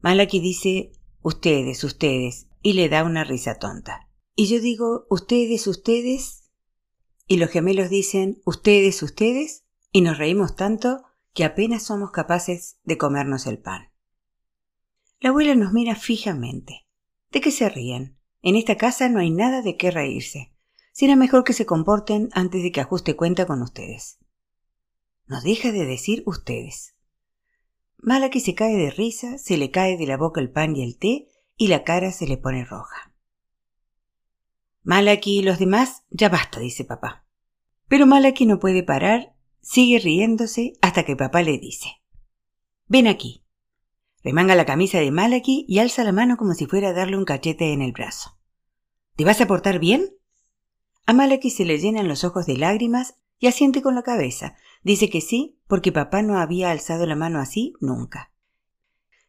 [0.00, 0.90] Malaki dice
[1.22, 4.08] ustedes, ustedes, y le da una risa tonta.
[4.34, 6.50] Y yo digo ustedes, ustedes,
[7.26, 12.98] y los gemelos dicen ustedes, ustedes, y nos reímos tanto que apenas somos capaces de
[12.98, 13.90] comernos el pan.
[15.20, 16.86] La abuela nos mira fijamente.
[17.30, 18.18] ¿De qué se ríen?
[18.42, 20.54] En esta casa no hay nada de qué reírse.
[20.92, 24.18] Será mejor que se comporten antes de que ajuste cuenta con ustedes.
[25.26, 26.96] No deja de decir ustedes.
[27.98, 30.98] Malaki se cae de risa, se le cae de la boca el pan y el
[30.98, 31.28] té
[31.60, 33.12] y la cara se le pone roja.
[34.82, 37.26] Malaki y los demás, ya basta, dice papá.
[37.86, 42.00] Pero Malaki no puede parar, sigue riéndose hasta que papá le dice:
[42.86, 43.44] Ven aquí.
[44.24, 47.26] Remanga la camisa de Malaki y alza la mano como si fuera a darle un
[47.26, 48.38] cachete en el brazo.
[49.16, 50.14] ¿Te vas a portar bien?
[51.04, 54.56] A Malaki se le llenan los ojos de lágrimas y asiente con la cabeza.
[54.82, 58.32] Dice que sí, porque papá no había alzado la mano así nunca.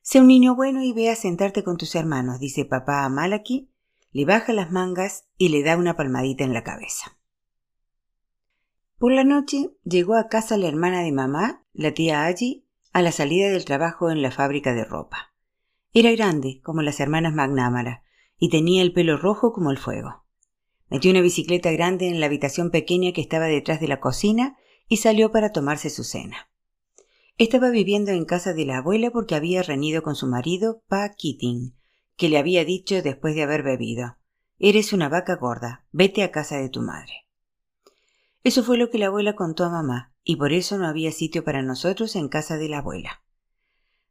[0.02, 3.70] Sé un niño bueno y ve a sentarte con tus hermanos, dice papá a Malaki,
[4.12, 7.18] le baja las mangas y le da una palmadita en la cabeza.
[8.98, 13.12] Por la noche llegó a casa la hermana de mamá, la tía Allí, a la
[13.12, 15.34] salida del trabajo en la fábrica de ropa.
[15.94, 18.04] Era grande, como las hermanas McNamara,
[18.38, 20.26] y tenía el pelo rojo como el fuego.
[20.90, 24.98] Metió una bicicleta grande en la habitación pequeña que estaba detrás de la cocina y
[24.98, 26.51] salió para tomarse su cena.
[27.42, 31.74] Estaba viviendo en casa de la abuela porque había reñido con su marido, Pa Keating,
[32.16, 34.18] que le había dicho después de haber bebido
[34.60, 37.26] Eres una vaca gorda, vete a casa de tu madre.
[38.44, 41.44] Eso fue lo que la abuela contó a mamá, y por eso no había sitio
[41.44, 43.24] para nosotros en casa de la abuela.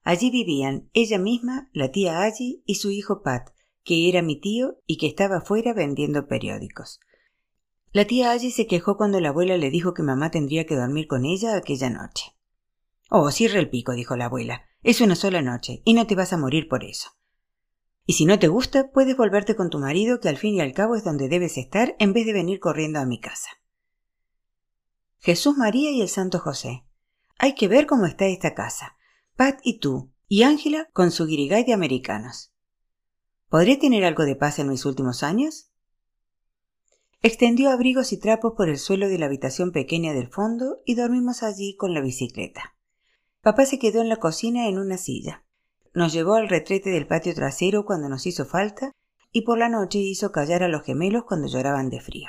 [0.03, 3.51] Allí vivían ella misma, la tía Allí y su hijo Pat,
[3.85, 6.99] que era mi tío y que estaba fuera vendiendo periódicos.
[7.93, 11.07] La tía Allí se quejó cuando la abuela le dijo que mamá tendría que dormir
[11.07, 12.35] con ella aquella noche.
[13.13, 14.67] Oh, cierra el pico, dijo la abuela.
[14.85, 17.11] Es una sola noche, y no te vas a morir por eso.
[18.07, 20.73] Y si no te gusta, puedes volverte con tu marido, que al fin y al
[20.73, 23.51] cabo es donde debes estar, en vez de venir corriendo a mi casa.
[25.19, 26.87] Jesús María y el Santo José.
[27.37, 28.97] Hay que ver cómo está esta casa.
[29.35, 32.55] Pat y tú, y Ángela con su guirigay de americanos.
[33.49, 35.73] ¿Podré tener algo de paz en mis últimos años?
[37.23, 41.43] Extendió abrigos y trapos por el suelo de la habitación pequeña del fondo y dormimos
[41.43, 42.77] allí con la bicicleta.
[43.43, 45.45] Papá se quedó en la cocina en una silla.
[45.95, 48.93] Nos llevó al retrete del patio trasero cuando nos hizo falta
[49.33, 52.29] y por la noche hizo callar a los gemelos cuando lloraban de frío.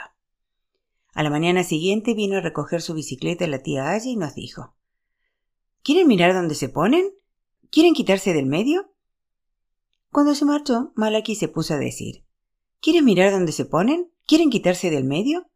[1.14, 4.74] A la mañana siguiente vino a recoger su bicicleta la tía Aya y nos dijo
[5.84, 7.12] ¿Quieren mirar dónde se ponen?
[7.70, 8.94] ¿Quieren quitarse del medio?
[10.12, 12.24] Cuando se marchó, Malaki se puso a decir
[12.80, 14.12] ¿Quieren mirar dónde se ponen?
[14.26, 15.50] ¿Quieren quitarse del medio?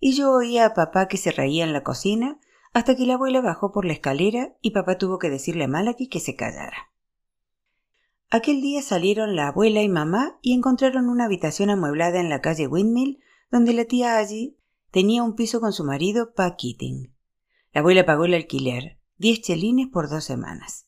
[0.00, 2.40] Y yo oía a papá que se reía en la cocina
[2.76, 6.08] hasta que la abuela bajó por la escalera y papá tuvo que decirle a Malaki
[6.08, 6.92] que se callara.
[8.28, 12.66] Aquel día salieron la abuela y mamá y encontraron una habitación amueblada en la calle
[12.66, 14.58] Windmill donde la tía allí
[14.90, 17.14] tenía un piso con su marido, Pa Keating.
[17.72, 20.86] La abuela pagó el alquiler, diez chelines por dos semanas.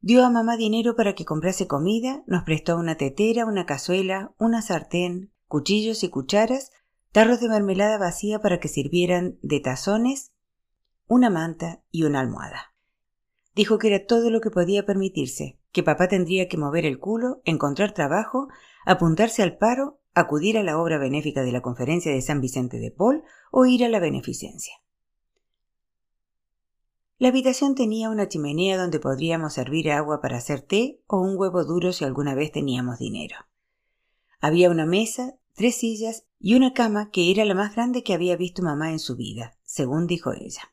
[0.00, 4.60] Dio a mamá dinero para que comprase comida, nos prestó una tetera, una cazuela, una
[4.60, 6.72] sartén, cuchillos y cucharas,
[7.10, 10.32] tarros de mermelada vacía para que sirvieran de tazones,
[11.08, 12.74] una manta y una almohada.
[13.54, 17.40] Dijo que era todo lo que podía permitirse, que papá tendría que mover el culo,
[17.44, 18.48] encontrar trabajo,
[18.84, 22.90] apuntarse al paro, acudir a la obra benéfica de la conferencia de San Vicente de
[22.90, 24.74] Paul o ir a la beneficencia.
[27.18, 31.64] La habitación tenía una chimenea donde podríamos servir agua para hacer té o un huevo
[31.64, 33.34] duro si alguna vez teníamos dinero.
[34.40, 38.36] Había una mesa, tres sillas y una cama que era la más grande que había
[38.36, 40.72] visto mamá en su vida, según dijo ella.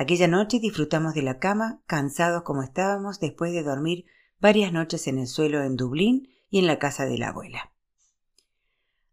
[0.00, 4.06] Aquella noche disfrutamos de la cama, cansados como estábamos después de dormir
[4.38, 7.70] varias noches en el suelo en Dublín y en la casa de la abuela.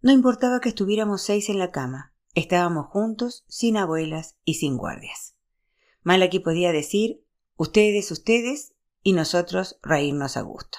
[0.02, 5.36] No importaba que estuviéramos seis en la cama, estábamos juntos, sin abuelas y sin guardias.
[6.04, 7.22] Malaki podía decir
[7.58, 8.74] ustedes, ustedes
[9.04, 10.78] y nosotros reírnos a gusto.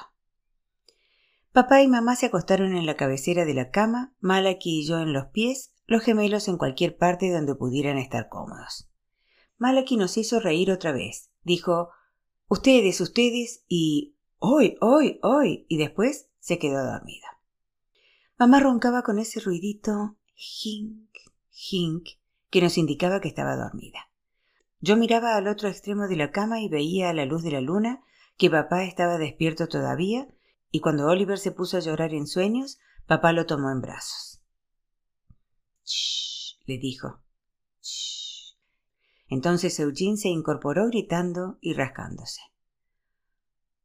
[1.53, 5.13] Papá y mamá se acostaron en la cabecera de la cama, Malaki y yo en
[5.13, 8.88] los pies, los gemelos en cualquier parte donde pudieran estar cómodos.
[9.59, 11.31] Malaki nos hizo reír otra vez.
[11.43, 11.91] Dijo
[12.49, 15.67] Ustedes, ustedes y hoy, hoy, hoy.
[15.69, 17.27] y después se quedó dormida.
[18.39, 21.11] Mamá roncaba con ese ruidito hink,
[21.51, 22.09] hink,
[22.51, 24.09] que nos indicaba que estaba dormida.
[24.81, 27.61] Yo miraba al otro extremo de la cama y veía a la luz de la
[27.61, 28.03] luna
[28.37, 30.29] que papá estaba despierto todavía
[30.71, 34.41] y cuando Oliver se puso a llorar en sueños, papá lo tomó en brazos.
[35.85, 37.21] Shh, le dijo.
[39.29, 42.41] Entonces Eugene se incorporó gritando y rascándose.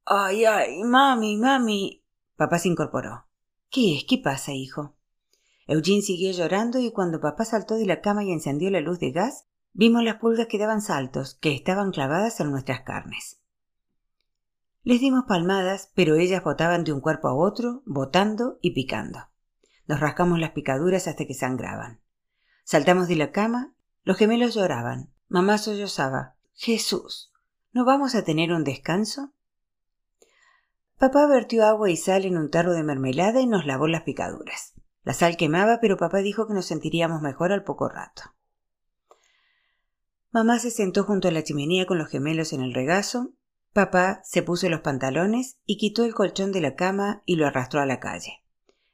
[0.06, 2.04] Ay, ay, mami, mami.
[2.36, 3.26] Papá se incorporó.
[3.70, 4.06] ¿Qué es?
[4.08, 4.96] ¿Qué pasa, hijo?
[5.68, 9.12] Eugene siguió llorando y cuando papá saltó de la cama y encendió la luz de
[9.12, 13.40] gas, vimos las pulgas que daban saltos, que estaban clavadas en nuestras carnes.
[14.84, 19.20] Les dimos palmadas, pero ellas botaban de un cuerpo a otro, botando y picando.
[19.88, 22.02] Nos rascamos las picaduras hasta que sangraban.
[22.66, 23.74] Saltamos de la cama,
[24.04, 25.13] los gemelos lloraban.
[25.28, 26.36] Mamá sollozaba.
[26.54, 27.32] Jesús,
[27.72, 29.34] ¿no vamos a tener un descanso?
[30.98, 34.74] Papá vertió agua y sal en un tarro de mermelada y nos lavó las picaduras.
[35.04, 38.24] La sal quemaba, pero papá dijo que nos sentiríamos mejor al poco rato.
[40.32, 43.34] Mamá se sentó junto a la chimenea con los gemelos en el regazo
[43.74, 47.82] Papá se puso los pantalones y quitó el colchón de la cama y lo arrastró
[47.82, 48.44] a la calle.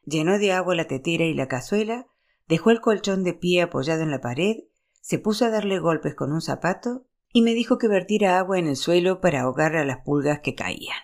[0.05, 2.07] Llenó de agua la tetera y la cazuela,
[2.47, 4.55] dejó el colchón de pie apoyado en la pared,
[5.01, 8.67] se puso a darle golpes con un zapato y me dijo que vertiera agua en
[8.67, 10.97] el suelo para ahogar a las pulgas que caían.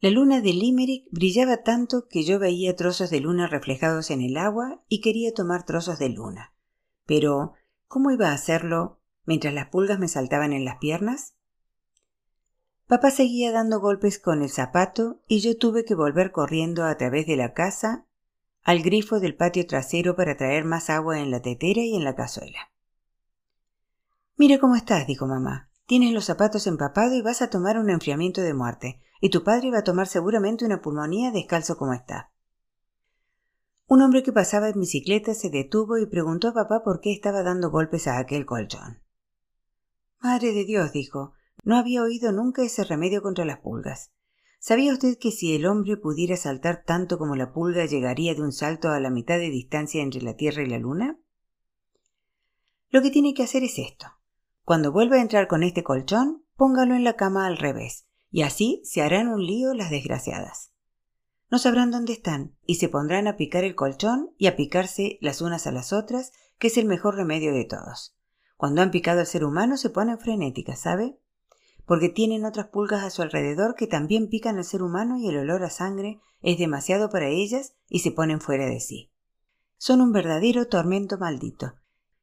[0.00, 4.36] La luna de Limerick brillaba tanto que yo veía trozos de luna reflejados en el
[4.36, 6.52] agua y quería tomar trozos de luna.
[7.06, 7.52] Pero,
[7.86, 11.36] ¿cómo iba a hacerlo mientras las pulgas me saltaban en las piernas?
[12.88, 17.26] Papá seguía dando golpes con el zapato y yo tuve que volver corriendo a través
[17.26, 18.06] de la casa
[18.62, 22.14] al grifo del patio trasero para traer más agua en la tetera y en la
[22.14, 22.70] cazuela.
[24.36, 25.68] Mira cómo estás, dijo mamá.
[25.86, 29.70] Tienes los zapatos empapados y vas a tomar un enfriamiento de muerte, y tu padre
[29.70, 32.32] va a tomar seguramente una pulmonía descalzo como está.
[33.86, 37.42] Un hombre que pasaba en bicicleta se detuvo y preguntó a papá por qué estaba
[37.42, 39.02] dando golpes a aquel colchón.
[40.20, 41.34] Madre de Dios, dijo,
[41.64, 44.12] no había oído nunca ese remedio contra las pulgas.
[44.64, 48.52] ¿Sabía usted que si el hombre pudiera saltar tanto como la pulga llegaría de un
[48.52, 51.18] salto a la mitad de distancia entre la Tierra y la Luna?
[52.88, 54.06] Lo que tiene que hacer es esto.
[54.62, 58.80] Cuando vuelva a entrar con este colchón, póngalo en la cama al revés, y así
[58.84, 60.70] se harán un lío las desgraciadas.
[61.50, 65.40] No sabrán dónde están, y se pondrán a picar el colchón y a picarse las
[65.40, 68.16] unas a las otras, que es el mejor remedio de todos.
[68.56, 71.18] Cuando han picado al ser humano se ponen frenéticas, ¿sabe?
[71.86, 75.38] Porque tienen otras pulgas a su alrededor que también pican al ser humano y el
[75.38, 79.12] olor a sangre es demasiado para ellas y se ponen fuera de sí.
[79.76, 81.74] Son un verdadero tormento maldito.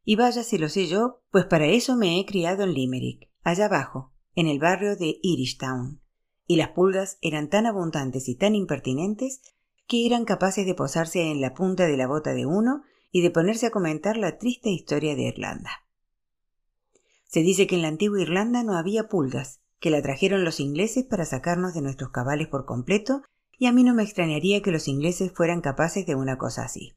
[0.03, 3.65] Y vaya si lo sé yo, pues para eso me he criado en Limerick, allá
[3.65, 6.01] abajo, en el barrio de Irishtown.
[6.45, 9.41] Y las pulgas eran tan abundantes y tan impertinentes
[9.87, 13.31] que eran capaces de posarse en la punta de la bota de uno y de
[13.31, 15.71] ponerse a comentar la triste historia de Irlanda.
[17.29, 21.05] Se dice que en la antigua Irlanda no había pulgas, que la trajeron los ingleses
[21.05, 23.21] para sacarnos de nuestros cabales por completo,
[23.55, 26.95] y a mí no me extrañaría que los ingleses fueran capaces de una cosa así.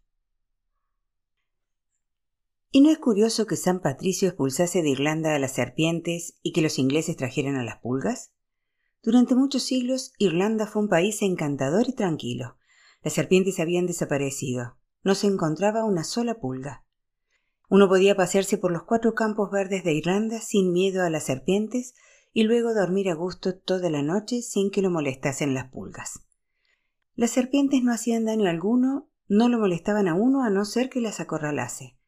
[2.71, 6.63] ¿Y no es curioso que San Patricio expulsase de Irlanda a las serpientes y que
[6.63, 8.33] los ingleses trajeran a las pulgas?
[9.03, 12.57] Durante muchos siglos Irlanda fue un país encantador y tranquilo.
[13.03, 14.79] Las serpientes habían desaparecido.
[15.05, 16.87] No se encontraba una sola pulga.
[17.69, 21.95] Uno podía pasearse por los cuatro campos verdes de Irlanda sin miedo a las serpientes
[22.33, 26.27] y luego dormir a gusto toda la noche sin que lo molestasen las pulgas.
[27.15, 31.01] Las serpientes no hacían daño alguno, no lo molestaban a uno a no ser que
[31.01, 31.99] las acorralase,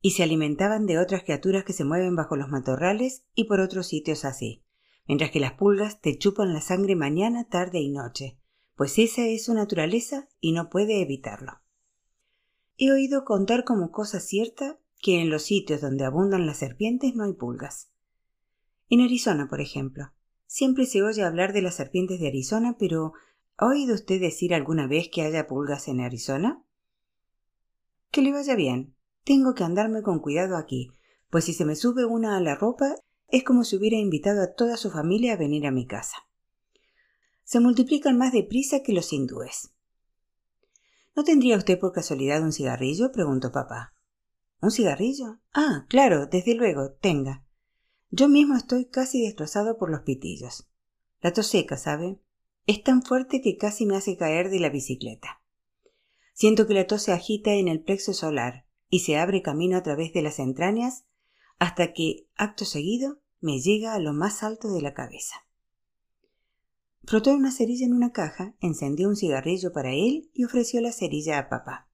[0.00, 3.88] y se alimentaban de otras criaturas que se mueven bajo los matorrales y por otros
[3.88, 4.64] sitios así,
[5.06, 8.38] mientras que las pulgas te chupan la sangre mañana, tarde y noche,
[8.76, 11.60] pues esa es su naturaleza y no puede evitarlo.
[12.78, 17.24] He oído contar como cosa cierta que en los sitios donde abundan las serpientes no
[17.24, 17.90] hay pulgas.
[18.88, 20.12] En Arizona, por ejemplo,
[20.46, 23.12] siempre se oye hablar de las serpientes de Arizona, pero
[23.56, 26.64] ¿ha oído usted decir alguna vez que haya pulgas en Arizona?
[28.10, 28.94] Que le vaya bien.
[29.24, 30.92] Tengo que andarme con cuidado aquí,
[31.30, 32.94] pues si se me sube una a la ropa
[33.28, 36.16] es como si hubiera invitado a toda su familia a venir a mi casa.
[37.42, 39.72] Se multiplican más deprisa que los hindúes.
[41.16, 43.10] ¿No tendría usted por casualidad un cigarrillo?
[43.10, 43.95] preguntó papá.
[44.60, 45.40] ¿Un cigarrillo?
[45.52, 47.44] Ah, claro, desde luego, tenga.
[48.10, 50.68] Yo mismo estoy casi destrozado por los pitillos.
[51.20, 52.20] La tos seca, ¿sabe?
[52.66, 55.42] Es tan fuerte que casi me hace caer de la bicicleta.
[56.32, 59.82] Siento que la tos se agita en el plexo solar y se abre camino a
[59.82, 61.04] través de las entrañas
[61.58, 65.46] hasta que, acto seguido, me llega a lo más alto de la cabeza.
[67.04, 71.38] Frotó una cerilla en una caja, encendió un cigarrillo para él y ofreció la cerilla
[71.38, 71.85] a papá.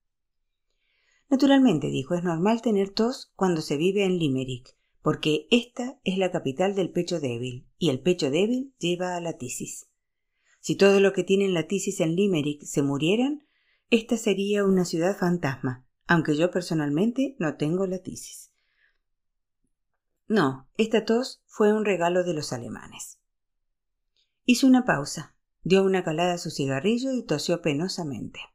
[1.33, 6.30] Naturalmente, dijo, es normal tener tos cuando se vive en Limerick, porque esta es la
[6.30, 9.89] capital del pecho débil, y el pecho débil lleva a la tisis.
[10.61, 13.47] Si todo lo que tienen la tisis en Limerick se murieran,
[13.89, 18.53] esta sería una ciudad fantasma, aunque yo personalmente no tengo la tisis.
[20.28, 23.20] No, esta tos fue un regalo de los alemanes.
[24.45, 28.52] Hizo una pausa, dio una calada a su cigarrillo y tosió penosamente.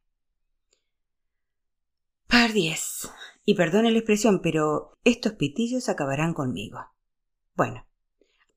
[2.28, 3.09] Pardies.
[3.45, 6.80] Y perdone la expresión, pero estos pitillos acabarán conmigo.
[7.55, 7.86] Bueno,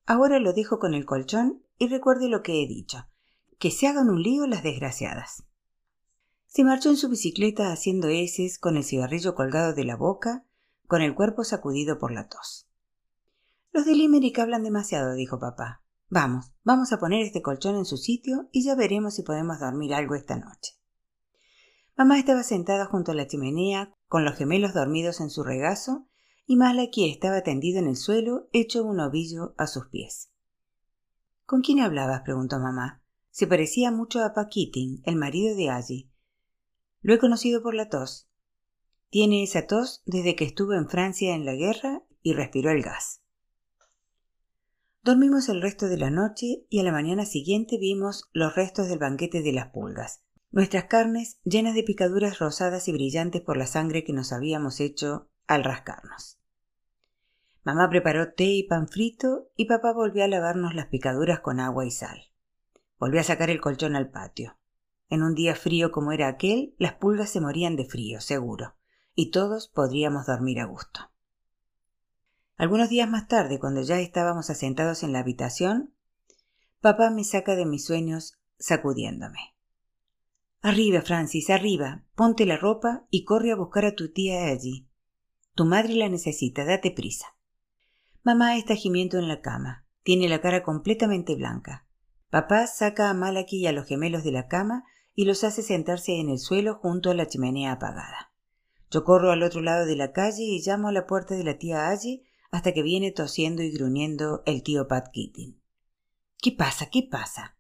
[0.07, 3.07] ahora lo dejo con el colchón y recuerde lo que he dicho.
[3.59, 5.45] Que se hagan un lío las desgraciadas.
[6.47, 10.45] Se marchó en su bicicleta haciendo heces, con el cigarrillo colgado de la boca,
[10.89, 12.67] con el cuerpo sacudido por la tos.
[13.73, 15.85] Los de Limerick hablan demasiado, dijo papá.
[16.09, 19.95] Vamos, vamos a poner este colchón en su sitio y ya veremos si podemos dormir
[19.95, 20.80] algo esta noche.
[22.01, 26.09] Mamá estaba sentada junto a la chimenea, con los gemelos dormidos en su regazo,
[26.47, 30.33] y Malaki estaba tendido en el suelo, hecho un ovillo a sus pies.
[31.45, 32.23] ¿Con quién hablabas?
[32.23, 33.03] preguntó mamá.
[33.29, 36.11] Se parecía mucho a Paquitin, el marido de Allí.
[37.03, 38.31] Lo he conocido por la tos.
[39.11, 43.21] Tiene esa tos desde que estuvo en Francia en la guerra y respiró el gas.
[45.03, 49.01] Dormimos el resto de la noche y a la mañana siguiente vimos los restos del
[49.01, 50.23] banquete de las pulgas,
[50.53, 55.29] nuestras carnes llenas de picaduras rosadas y brillantes por la sangre que nos habíamos hecho
[55.47, 56.39] al rascarnos.
[57.63, 61.85] Mamá preparó té y pan frito y papá volvió a lavarnos las picaduras con agua
[61.85, 62.31] y sal.
[62.99, 64.57] Volvió a sacar el colchón al patio.
[65.09, 68.77] En un día frío como era aquel, las pulgas se morían de frío, seguro,
[69.15, 71.11] y todos podríamos dormir a gusto.
[72.57, 75.95] Algunos días más tarde, cuando ya estábamos asentados en la habitación,
[76.81, 79.55] papá me saca de mis sueños sacudiéndome.
[80.63, 82.05] Arriba, Francis, arriba.
[82.15, 84.89] Ponte la ropa y corre a buscar a tu tía allí.
[85.55, 87.27] Tu madre la necesita, date prisa.
[88.23, 89.87] Mamá está gimiendo en la cama.
[90.03, 91.87] Tiene la cara completamente blanca.
[92.29, 94.85] Papá saca a Malaki y a los gemelos de la cama
[95.15, 98.33] y los hace sentarse en el suelo junto a la chimenea apagada.
[98.91, 101.59] Yo corro al otro lado de la calle y llamo a la puerta de la
[101.59, 105.61] tía allí hasta que viene tosiendo y gruñendo el tío Pat Keating.
[106.39, 106.91] ¿Qué pasa?
[106.91, 107.57] ¿Qué pasa?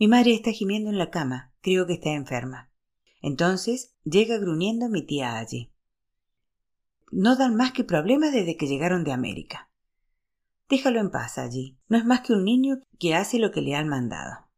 [0.00, 1.52] Mi madre está gimiendo en la cama.
[1.60, 2.72] Creo que está enferma.
[3.20, 5.74] Entonces llega gruñendo mi tía allí.
[7.12, 9.70] No dan más que problemas desde que llegaron de América.
[10.70, 11.78] Déjalo en paz allí.
[11.88, 14.48] No es más que un niño que hace lo que le han mandado.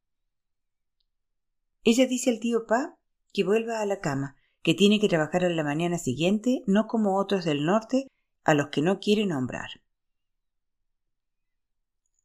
[1.82, 2.96] Ella dice al tío Pa
[3.32, 7.18] que vuelva a la cama, que tiene que trabajar a la mañana siguiente, no como
[7.18, 8.06] otros del norte
[8.44, 9.82] a los que no quiere nombrar.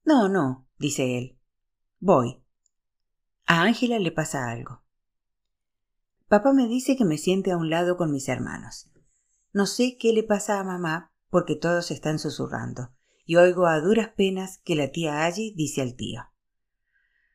[0.06, 1.40] No, no, dice él.
[2.00, 2.44] Voy.
[3.50, 4.84] A Ángela le pasa algo.
[6.28, 8.92] Papá me dice que me siente a un lado con mis hermanos.
[9.54, 12.92] No sé qué le pasa a mamá porque todos están susurrando,
[13.26, 16.24] y oigo a duras penas que la tía allí dice al tío.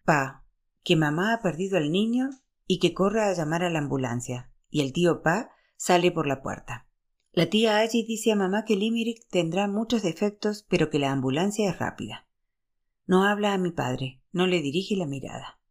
[0.04, 0.44] Pa,
[0.84, 2.28] que mamá ha perdido al niño
[2.66, 6.42] y que corra a llamar a la ambulancia, y el tío Pa sale por la
[6.42, 6.86] puerta.
[7.32, 11.70] La tía allí dice a mamá que Limerick tendrá muchos defectos, pero que la ambulancia
[11.70, 12.26] es rápida.
[13.06, 15.61] No habla a mi padre, no le dirige la mirada.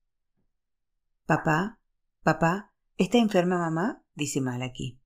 [1.31, 1.79] Papá,
[2.23, 4.03] papá, ¿está enferma mamá?
[4.15, 4.99] dice Malaki.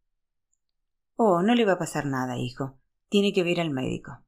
[1.15, 2.79] Oh, no le va a pasar nada, hijo.
[3.09, 4.23] Tiene que ver al médico.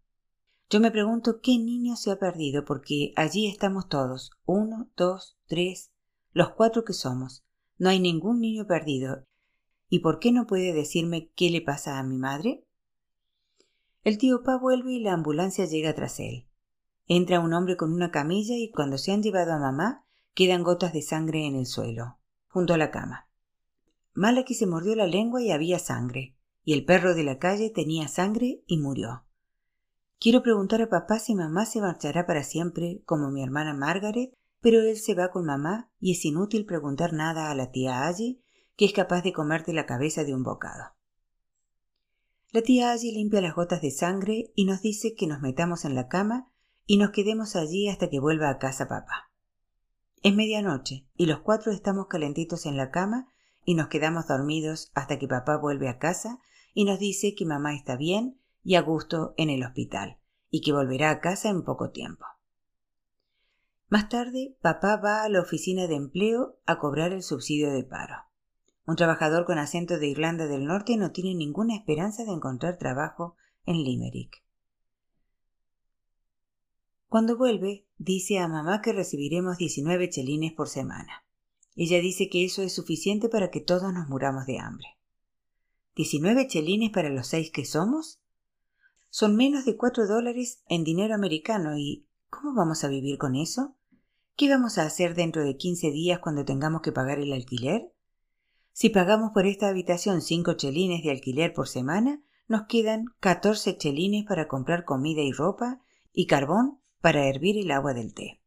[0.70, 5.91] Yo me pregunto qué niño se ha perdido, porque allí estamos todos, uno, dos, tres,
[6.34, 7.43] los cuatro que somos.
[7.80, 9.26] No hay ningún niño perdido,
[9.89, 12.64] ¿Y por qué no puede decirme qué le pasa a mi madre?
[14.04, 16.48] El tío Pa vuelve y la ambulancia llega tras él.
[17.08, 20.04] Entra un hombre con una camilla y cuando se han llevado a mamá
[20.38, 23.28] quedan gotas de sangre en el suelo, junto a la cama.
[24.14, 28.08] Malaki se mordió la lengua y había sangre, y el perro de la calle tenía
[28.08, 29.26] sangre y murió.
[30.20, 34.32] Quiero preguntar a papá si mamá se marchará para siempre, como mi hermana Margaret,
[34.62, 38.44] pero él se va con mamá y es inútil preguntar nada a la tía Allí
[38.76, 40.94] que es capaz de comerte la cabeza de un bocado.
[42.52, 45.96] La tía allí limpia las gotas de sangre y nos dice que nos metamos en
[45.96, 46.52] la cama
[46.86, 49.32] y nos quedemos allí hasta que vuelva a casa papá.
[50.24, 53.28] Es medianoche y los cuatro estamos calentitos en la cama
[53.63, 56.39] y nos quedamos dormidos hasta que papá vuelve a casa
[56.74, 60.18] y nos dice que mamá está bien y a gusto en el hospital
[60.49, 62.26] y que volverá a casa en poco tiempo.
[63.89, 68.15] Más tarde, papá va a la oficina de empleo a cobrar el subsidio de paro.
[68.86, 73.36] Un trabajador con acento de Irlanda del Norte no tiene ninguna esperanza de encontrar trabajo
[73.65, 74.43] en Limerick.
[77.10, 81.24] Cuando vuelve, dice a mamá que recibiremos 19 chelines por semana.
[81.74, 84.88] Ella dice que eso es suficiente para que todos nos muramos de hambre.
[85.95, 88.20] ¿19 chelines para los seis que somos?
[89.10, 93.78] Son menos de cuatro dólares en dinero americano y ¿cómo vamos a vivir con eso?
[94.36, 97.93] ¿Qué vamos a hacer dentro de quince días cuando tengamos que pagar el alquiler?
[98.74, 104.26] Si pagamos por esta habitación cinco chelines de alquiler por semana, nos quedan catorce chelines
[104.26, 105.80] para comprar comida y ropa
[106.12, 108.41] y carbón para hervir el agua del té.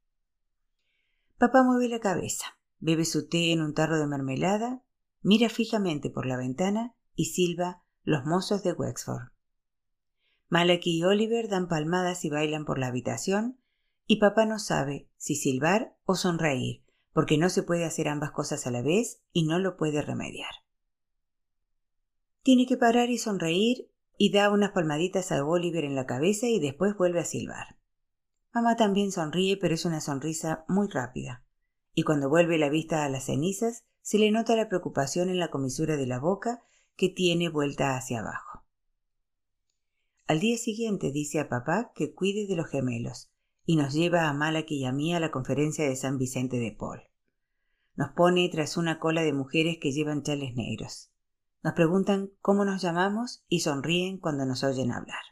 [1.39, 4.83] Papá mueve la cabeza, bebe su té en un tarro de mermelada,
[5.23, 9.33] mira fijamente por la ventana y silba los mozos de Wexford.
[10.51, 13.59] Malachi y Oliver dan palmadas y bailan por la habitación,
[14.07, 16.85] y papá no sabe si silbar o sonreír,
[17.15, 20.53] porque no se puede hacer ambas cosas a la vez y no lo puede remediar.
[22.43, 26.61] Tiene que parar y sonreír y da unas palmaditas a Oliver en la cabeza y
[26.61, 27.80] después vuelve a silbar.
[28.53, 31.45] Mamá también sonríe, pero es una sonrisa muy rápida.
[31.95, 35.51] Y cuando vuelve la vista a las cenizas, se le nota la preocupación en la
[35.51, 36.63] comisura de la boca
[36.97, 38.65] que tiene vuelta hacia abajo.
[40.27, 43.31] Al día siguiente dice a papá que cuide de los gemelos,
[43.65, 46.73] y nos lleva a Malaki y a mí a la conferencia de San Vicente de
[46.73, 47.03] Paul.
[47.95, 51.11] Nos pone tras una cola de mujeres que llevan chales negros.
[51.63, 55.23] Nos preguntan cómo nos llamamos y sonríen cuando nos oyen hablar.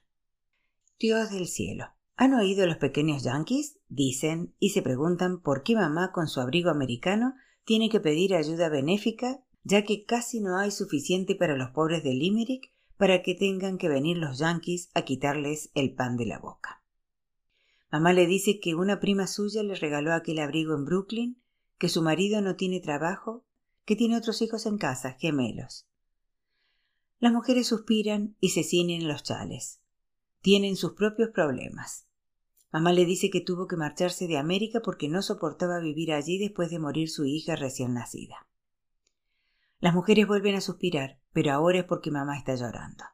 [0.98, 1.86] Dios del cielo.
[2.20, 3.78] ¿Han oído los pequeños yanquis?
[3.88, 8.68] Dicen y se preguntan por qué mamá con su abrigo americano tiene que pedir ayuda
[8.68, 13.78] benéfica, ya que casi no hay suficiente para los pobres de Limerick para que tengan
[13.78, 16.82] que venir los yanquis a quitarles el pan de la boca.
[17.92, 21.40] Mamá le dice que una prima suya le regaló aquel abrigo en Brooklyn,
[21.78, 23.44] que su marido no tiene trabajo,
[23.84, 25.86] que tiene otros hijos en casa, gemelos.
[27.20, 29.82] Las mujeres suspiran y se ciñen los chales.
[30.40, 32.07] Tienen sus propios problemas.
[32.70, 36.70] Mamá le dice que tuvo que marcharse de América porque no soportaba vivir allí después
[36.70, 38.46] de morir su hija recién nacida.
[39.80, 43.04] Las mujeres vuelven a suspirar, pero ahora es porque mamá está llorando.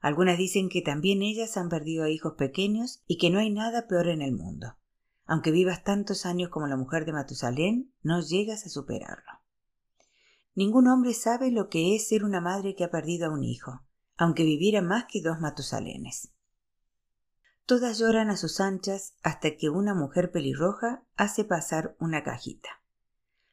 [0.00, 3.86] Algunas dicen que también ellas han perdido a hijos pequeños y que no hay nada
[3.86, 4.76] peor en el mundo.
[5.26, 9.30] Aunque vivas tantos años como la mujer de Matusalén, no llegas a superarlo.
[10.54, 13.82] Ningún hombre sabe lo que es ser una madre que ha perdido a un hijo,
[14.16, 16.32] aunque viviera más que dos Matusalenes.
[17.68, 22.70] Todas lloran a sus anchas hasta que una mujer pelirroja hace pasar una cajita.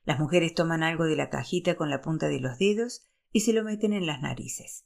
[0.05, 3.51] Las mujeres toman algo de la cajita con la punta de los dedos y se
[3.51, 4.85] lo meten en las narices.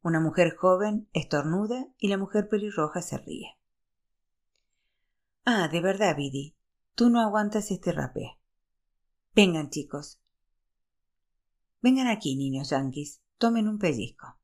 [0.00, 3.58] Una mujer joven estornuda y la mujer pelirroja se ríe.
[5.44, 6.56] Ah, de verdad, Biddy,
[6.94, 8.38] tú no aguantas este rapé.
[9.34, 10.22] Vengan, chicos.
[11.82, 14.39] Vengan aquí, niños yanquis, tomen un pellizco.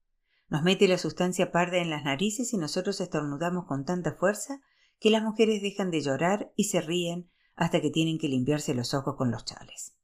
[0.48, 4.60] Nos mete la sustancia parda en las narices y nosotros estornudamos con tanta fuerza
[5.00, 8.94] que las mujeres dejan de llorar y se ríen hasta que tienen que limpiarse los
[8.94, 9.96] ojos con los chales.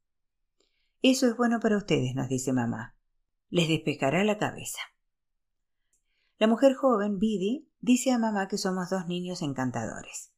[1.03, 2.97] Eso es bueno para ustedes, nos dice mamá.
[3.51, 4.81] Les despejará la cabeza.
[6.39, 10.33] La mujer joven, Biddy, dice a mamá que somos dos niños encantadores.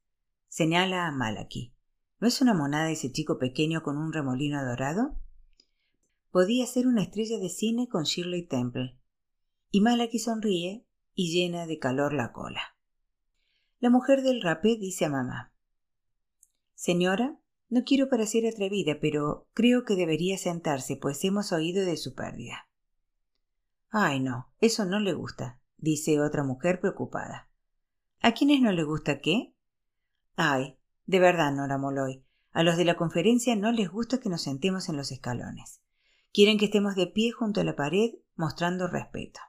[0.48, 1.74] Señala a Malaki.
[2.20, 5.16] ¿No es una monada ese chico pequeño con un remolino dorado?
[6.30, 8.98] Podía ser una estrella de cine con Shirley Temple.
[9.74, 12.76] Y Malaki sonríe y llena de calor la cola.
[13.80, 15.52] La mujer del rapé dice a mamá.
[16.76, 22.14] Señora, no quiero parecer atrevida, pero creo que debería sentarse, pues hemos oído de su
[22.14, 22.68] pérdida.
[23.90, 27.50] Ay, no, eso no le gusta, dice otra mujer preocupada.
[28.20, 29.56] ¿A quiénes no le gusta qué?
[30.36, 34.42] Ay, de verdad, Nora Moloy, a los de la conferencia no les gusta que nos
[34.42, 35.80] sentemos en los escalones.
[36.32, 39.40] Quieren que estemos de pie junto a la pared, mostrando respeto.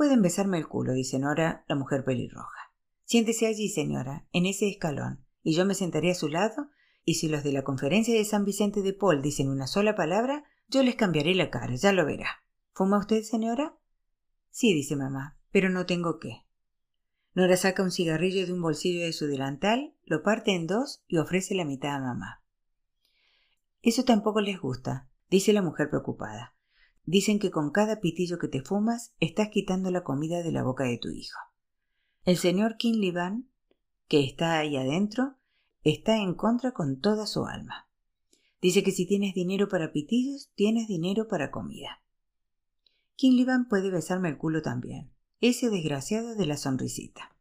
[0.00, 2.72] Pueden besarme el culo, dice Nora, la mujer pelirroja.
[3.04, 6.70] Siéntese allí, señora, en ese escalón, y yo me sentaré a su lado,
[7.04, 10.42] y si los de la conferencia de San Vicente de Paul dicen una sola palabra,
[10.68, 12.42] yo les cambiaré la cara, ya lo verá.
[12.72, 13.76] ¿Fuma usted, señora?
[14.48, 16.46] Sí, dice mamá, pero no tengo qué.
[17.34, 21.18] Nora saca un cigarrillo de un bolsillo de su delantal, lo parte en dos y
[21.18, 22.42] ofrece la mitad a mamá.
[23.82, 26.54] Eso tampoco les gusta, dice la mujer preocupada.
[27.04, 30.84] Dicen que con cada pitillo que te fumas estás quitando la comida de la boca
[30.84, 31.38] de tu hijo.
[32.24, 33.48] El señor Kinley Van,
[34.08, 35.36] que está ahí adentro,
[35.82, 37.88] está en contra con toda su alma.
[38.60, 42.02] Dice que si tienes dinero para pitillos, tienes dinero para comida.
[43.16, 45.10] Kinlivan puede besarme el culo también.
[45.40, 47.34] Ese desgraciado de la sonrisita.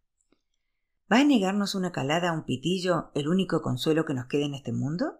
[1.11, 4.53] ¿Va a negarnos una calada a un pitillo, el único consuelo que nos queda en
[4.53, 5.18] este mundo?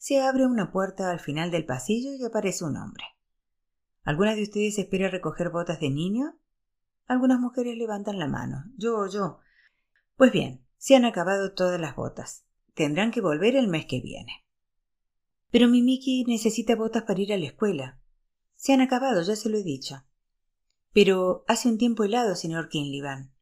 [0.00, 3.04] Se abre una puerta al final del pasillo y aparece un hombre.
[4.02, 6.38] ¿Alguna de ustedes espera recoger botas de niño?
[7.06, 8.64] Algunas mujeres levantan la mano.
[8.78, 9.40] Yo, yo.
[10.16, 12.46] Pues bien, se han acabado todas las botas.
[12.72, 14.46] Tendrán que volver el mes que viene.
[15.50, 18.00] Pero mi Mickey necesita botas para ir a la escuela.
[18.56, 20.02] Se han acabado, ya se lo he dicho.
[20.94, 23.34] Pero hace un tiempo helado, señor Kinlivan.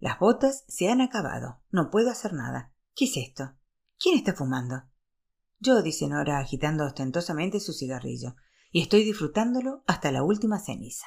[0.00, 1.62] Las botas se han acabado.
[1.70, 2.74] No puedo hacer nada.
[2.94, 3.54] ¿Qué es esto?
[3.98, 4.91] ¿Quién está fumando?
[5.62, 8.34] Yo, dice Nora, agitando ostentosamente su cigarrillo,
[8.72, 11.06] y estoy disfrutándolo hasta la última ceniza.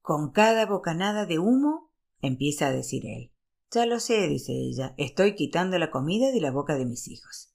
[0.00, 1.92] Con cada bocanada de humo,
[2.22, 3.34] empieza a decir él.
[3.70, 7.52] Ya lo sé, dice ella, estoy quitando la comida de la boca de mis hijos.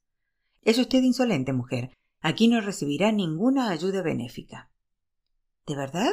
[0.61, 1.89] Es usted insolente, mujer.
[2.20, 4.72] Aquí no recibirá ninguna ayuda benéfica.
[5.66, 6.11] ¿De verdad?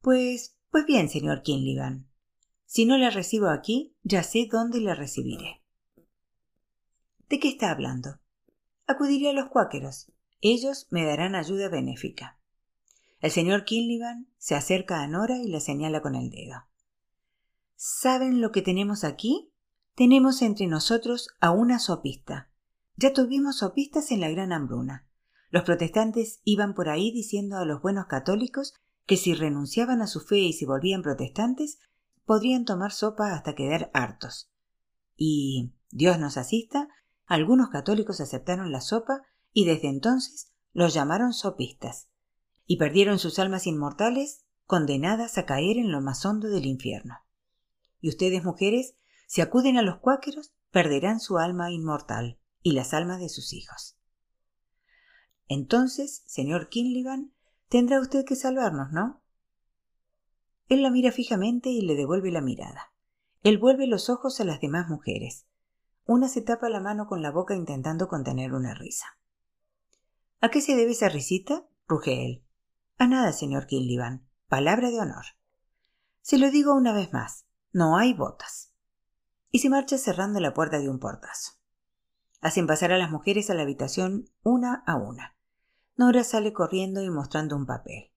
[0.00, 2.10] Pues pues bien, señor Kinlivan,
[2.64, 5.61] si no la recibo aquí, ya sé dónde la recibiré.
[7.32, 8.20] ¿De qué está hablando?
[8.86, 10.12] Acudiré a los cuáqueros.
[10.42, 12.38] Ellos me darán ayuda benéfica.
[13.20, 16.66] El señor Kinlivan se acerca a Nora y la señala con el dedo.
[17.74, 19.50] ¿Saben lo que tenemos aquí?
[19.94, 22.50] Tenemos entre nosotros a una sopista.
[22.96, 25.08] Ya tuvimos sopistas en la gran hambruna.
[25.48, 28.74] Los protestantes iban por ahí diciendo a los buenos católicos
[29.06, 31.78] que si renunciaban a su fe y se volvían protestantes,
[32.26, 34.50] podrían tomar sopa hasta quedar hartos.
[35.16, 36.88] Y, Dios nos asista,
[37.26, 42.08] algunos católicos aceptaron la sopa y desde entonces los llamaron sopistas,
[42.66, 47.18] y perdieron sus almas inmortales condenadas a caer en lo más hondo del infierno.
[48.00, 48.94] Y ustedes, mujeres,
[49.26, 53.98] si acuden a los cuáqueros, perderán su alma inmortal y las almas de sus hijos.
[55.48, 57.32] Entonces, señor Kinlivan,
[57.72, 59.22] Tendrá usted que salvarnos, ¿no?
[60.68, 62.92] Él la mira fijamente y le devuelve la mirada.
[63.42, 65.46] Él vuelve los ojos a las demás mujeres.
[66.04, 69.06] Una se tapa la mano con la boca intentando contener una risa.
[70.40, 71.64] ¿A qué se debe esa risita?
[71.86, 72.44] ruge él.
[72.98, 74.26] A nada, señor Kinlivan.
[74.48, 75.24] Palabra de honor.
[76.20, 77.46] Se lo digo una vez más.
[77.72, 78.72] No hay botas.
[79.50, 81.52] Y se marcha cerrando la puerta de un portazo.
[82.40, 85.36] Hacen pasar a las mujeres a la habitación una a una.
[85.96, 88.10] Nora sale corriendo y mostrando un papel.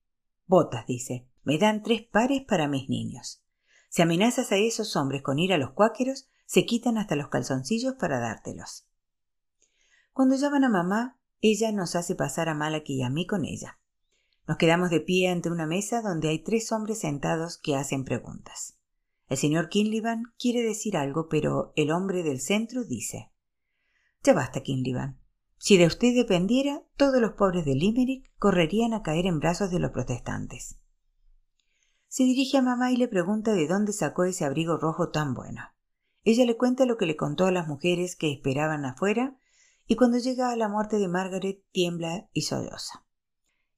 [0.48, 1.30] Botas, dice.
[1.44, 3.44] Me dan tres pares para mis niños.
[3.90, 7.96] Si amenazas a esos hombres con ir a los cuáqueros, se quitan hasta los calzoncillos
[7.96, 8.88] para dártelos.
[10.14, 13.80] Cuando llaman a mamá, ella nos hace pasar a Malaki y a mí con ella.
[14.48, 18.78] Nos quedamos de pie ante una mesa donde hay tres hombres sentados que hacen preguntas.
[19.28, 23.32] El señor Kinlivan quiere decir algo, pero el hombre del centro dice
[24.24, 25.20] Ya basta, Kinlivan.
[25.58, 29.80] Si de usted dependiera, todos los pobres de Limerick correrían a caer en brazos de
[29.80, 30.78] los protestantes.
[32.08, 35.75] Se dirige a mamá y le pregunta de dónde sacó ese abrigo rojo tan bueno.
[36.26, 39.38] Ella le cuenta lo que le contó a las mujeres que esperaban afuera,
[39.88, 43.06] y cuando llega a la muerte de Margaret tiembla y solloza.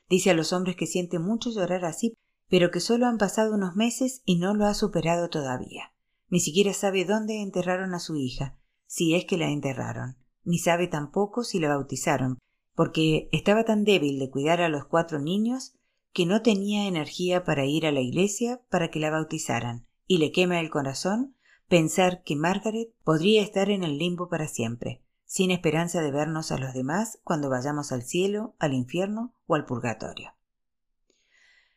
[0.09, 2.17] Dice a los hombres que siente mucho llorar así,
[2.49, 5.93] pero que solo han pasado unos meses y no lo ha superado todavía.
[6.29, 10.17] Ni siquiera sabe dónde enterraron a su hija, si es que la enterraron
[10.47, 12.39] ni sabe tampoco si la bautizaron,
[12.73, 15.73] porque estaba tan débil de cuidar a los cuatro niños
[16.13, 20.31] que no tenía energía para ir a la iglesia para que la bautizaran, y le
[20.31, 21.35] quema el corazón
[21.67, 26.57] pensar que Margaret podría estar en el limbo para siempre, sin esperanza de vernos a
[26.57, 30.33] los demás cuando vayamos al cielo, al infierno o al purgatorio.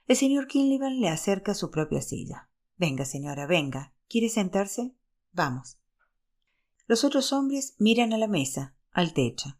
[0.06, 2.48] El señor Kinlivan le acerca su propia silla.
[2.76, 3.92] Venga, señora, venga.
[4.08, 4.94] ¿Quiere sentarse?
[5.32, 5.78] Vamos.
[6.86, 9.56] Los otros hombres miran a la mesa, al techo.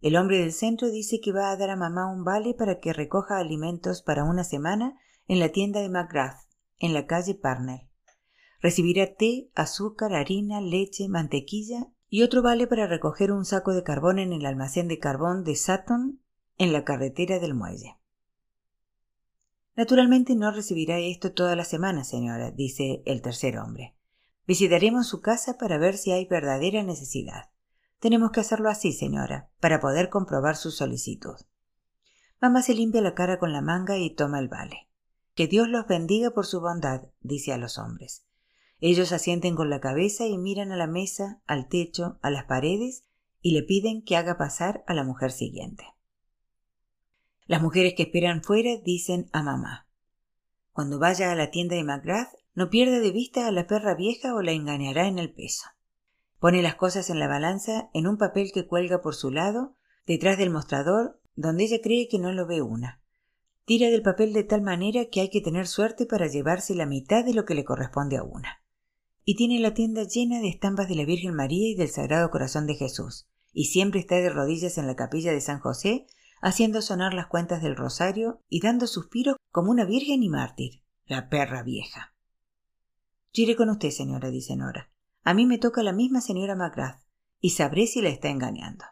[0.00, 2.92] El hombre del centro dice que va a dar a mamá un vale para que
[2.92, 4.98] recoja alimentos para una semana
[5.28, 6.40] en la tienda de McGrath,
[6.78, 7.88] en la calle Parnell.
[8.64, 14.18] Recibirá té, azúcar, harina, leche, mantequilla y otro vale para recoger un saco de carbón
[14.18, 16.22] en el almacén de carbón de Sutton
[16.56, 17.98] en la carretera del muelle.
[19.76, 23.98] Naturalmente no recibirá esto toda la semana, señora, dice el tercer hombre.
[24.46, 27.50] Visitaremos su casa para ver si hay verdadera necesidad.
[27.98, 31.36] Tenemos que hacerlo así, señora, para poder comprobar su solicitud.
[32.40, 34.88] Mamá se limpia la cara con la manga y toma el vale.
[35.34, 38.23] Que Dios los bendiga por su bondad, dice a los hombres.
[38.86, 43.06] Ellos asienten con la cabeza y miran a la mesa, al techo, a las paredes
[43.40, 45.84] y le piden que haga pasar a la mujer siguiente.
[47.46, 49.88] Las mujeres que esperan fuera dicen a mamá
[50.72, 54.34] Cuando vaya a la tienda de McGrath, no pierda de vista a la perra vieja
[54.34, 55.64] o la engañará en el peso.
[56.38, 60.36] Pone las cosas en la balanza en un papel que cuelga por su lado, detrás
[60.36, 63.00] del mostrador, donde ella cree que no lo ve una.
[63.64, 67.24] Tira del papel de tal manera que hay que tener suerte para llevarse la mitad
[67.24, 68.60] de lo que le corresponde a una.
[69.24, 72.66] Y tiene la tienda llena de estampas de la Virgen María y del Sagrado Corazón
[72.66, 76.06] de Jesús, y siempre está de rodillas en la capilla de San José,
[76.42, 80.82] haciendo sonar las cuentas del rosario y dando suspiros como una virgen y mártir.
[81.06, 82.14] La perra vieja.
[83.32, 84.90] Yo iré con usted, señora, dice Nora.
[85.22, 87.02] A mí me toca la misma señora Macrath,
[87.40, 88.84] y sabré si la está engañando.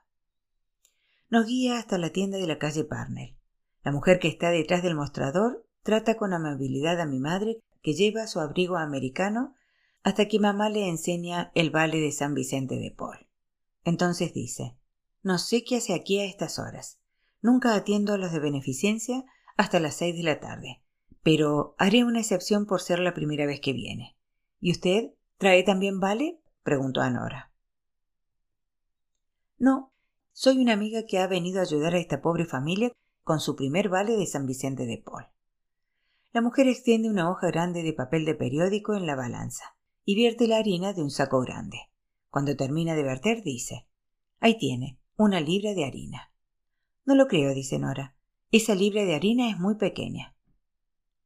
[1.31, 3.37] Nos guía hasta la tienda de la calle Parnell.
[3.85, 8.27] La mujer que está detrás del mostrador trata con amabilidad a mi madre, que lleva
[8.27, 9.55] su abrigo americano,
[10.03, 13.27] hasta que mamá le enseña el vale de San Vicente de Paul.
[13.85, 14.77] Entonces dice
[15.23, 16.99] No sé qué hace aquí a estas horas.
[17.41, 19.25] Nunca atiendo a los de beneficencia
[19.57, 20.83] hasta las seis de la tarde,
[21.23, 24.17] pero haré una excepción por ser la primera vez que viene.
[24.61, 26.41] ¿Y usted trae también vale?
[26.63, 27.53] preguntó a Nora.
[29.59, 29.93] No,
[30.33, 32.93] soy una amiga que ha venido a ayudar a esta pobre familia
[33.23, 35.27] con su primer vale de San Vicente de Paul.
[36.33, 40.49] La mujer extiende una hoja grande de papel de periódico en la balanza y vierte
[40.49, 41.79] la harina de un saco grande.
[42.31, 43.87] Cuando termina de verter, dice
[44.41, 46.33] Ahí tiene, una libra de harina.
[47.05, 48.17] No lo creo, dice Nora.
[48.51, 50.35] Esa libra de harina es muy pequeña.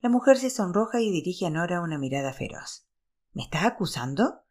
[0.01, 2.87] La mujer se sonroja y dirige a Nora una mirada feroz.
[3.33, 4.43] ¿Me estás acusando?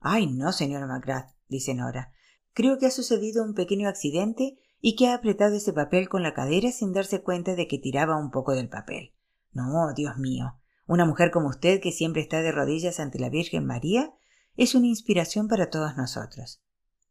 [0.00, 2.12] Ay, no, señora McGrath, dice Nora.
[2.52, 6.34] Creo que ha sucedido un pequeño accidente y que ha apretado ese papel con la
[6.34, 9.14] cadera sin darse cuenta de que tiraba un poco del papel.
[9.52, 10.59] No, Dios mío.
[10.90, 14.12] Una mujer como usted, que siempre está de rodillas ante la Virgen María,
[14.56, 16.64] es una inspiración para todos nosotros.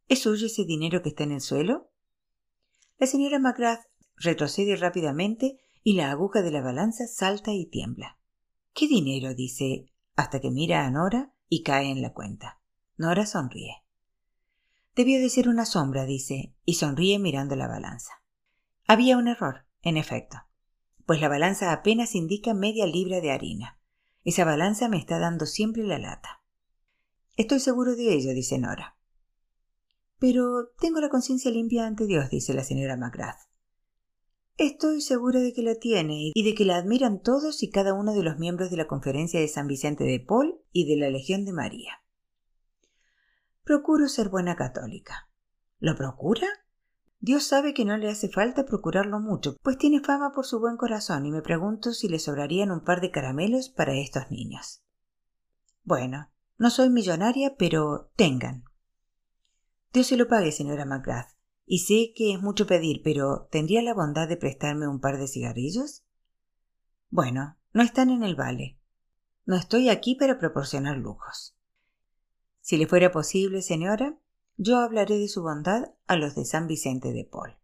[0.06, 1.90] ¿Es suyo ese dinero que está en el suelo?
[2.98, 3.80] La señora McGrath
[4.16, 8.18] retrocede rápidamente y la aguja de la balanza salta y tiembla.
[8.74, 9.32] ¿Qué dinero?
[9.34, 12.60] dice, hasta que mira a Nora y cae en la cuenta.
[12.98, 13.76] Nora sonríe.
[14.94, 18.12] Debió de ser una sombra, dice, y sonríe mirando la balanza.
[18.86, 20.36] Había un error, en efecto,
[21.10, 23.80] pues la balanza apenas indica media libra de harina.
[24.22, 26.44] Esa balanza me está dando siempre la lata.
[27.36, 28.96] Estoy seguro de ello, dice Nora.
[30.20, 33.40] Pero tengo la conciencia limpia ante Dios, dice la señora Macrath.
[34.56, 38.14] Estoy segura de que la tiene y de que la admiran todos y cada uno
[38.14, 41.44] de los miembros de la Conferencia de San Vicente de Paul y de la Legión
[41.44, 42.04] de María.
[43.64, 45.28] Procuro ser buena católica.
[45.80, 46.46] ¿Lo procura?
[47.22, 50.78] Dios sabe que no le hace falta procurarlo mucho, pues tiene fama por su buen
[50.78, 54.82] corazón y me pregunto si le sobrarían un par de caramelos para estos niños.
[55.84, 58.64] Bueno, no soy millonaria, pero tengan.
[59.92, 61.28] Dios se lo pague, señora Macrath.
[61.66, 65.28] Y sé que es mucho pedir, pero ¿tendría la bondad de prestarme un par de
[65.28, 66.04] cigarrillos?
[67.10, 68.78] Bueno, no están en el vale.
[69.44, 71.56] No estoy aquí para proporcionar lujos.
[72.60, 74.18] Si le fuera posible, señora,
[74.62, 77.56] yo hablaré de su bondad a los de San Vicente de Paul.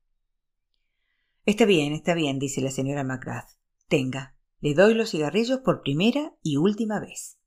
[1.45, 3.51] Está bien, está bien, dice la señora Macrath.
[3.89, 7.39] Tenga, le doy los cigarrillos por primera y última vez.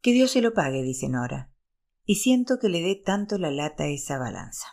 [0.00, 1.52] Que Dios se lo pague, dice Nora
[2.04, 4.66] y siento que le dé tanto la lata a esa balanza.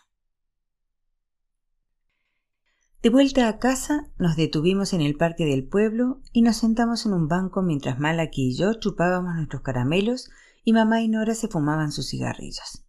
[3.01, 7.13] De vuelta a casa, nos detuvimos en el parque del pueblo y nos sentamos en
[7.13, 10.29] un banco mientras Malaki y yo chupábamos nuestros caramelos
[10.69, 12.85] y mamá y Nora se fumaban sus cigarrillos.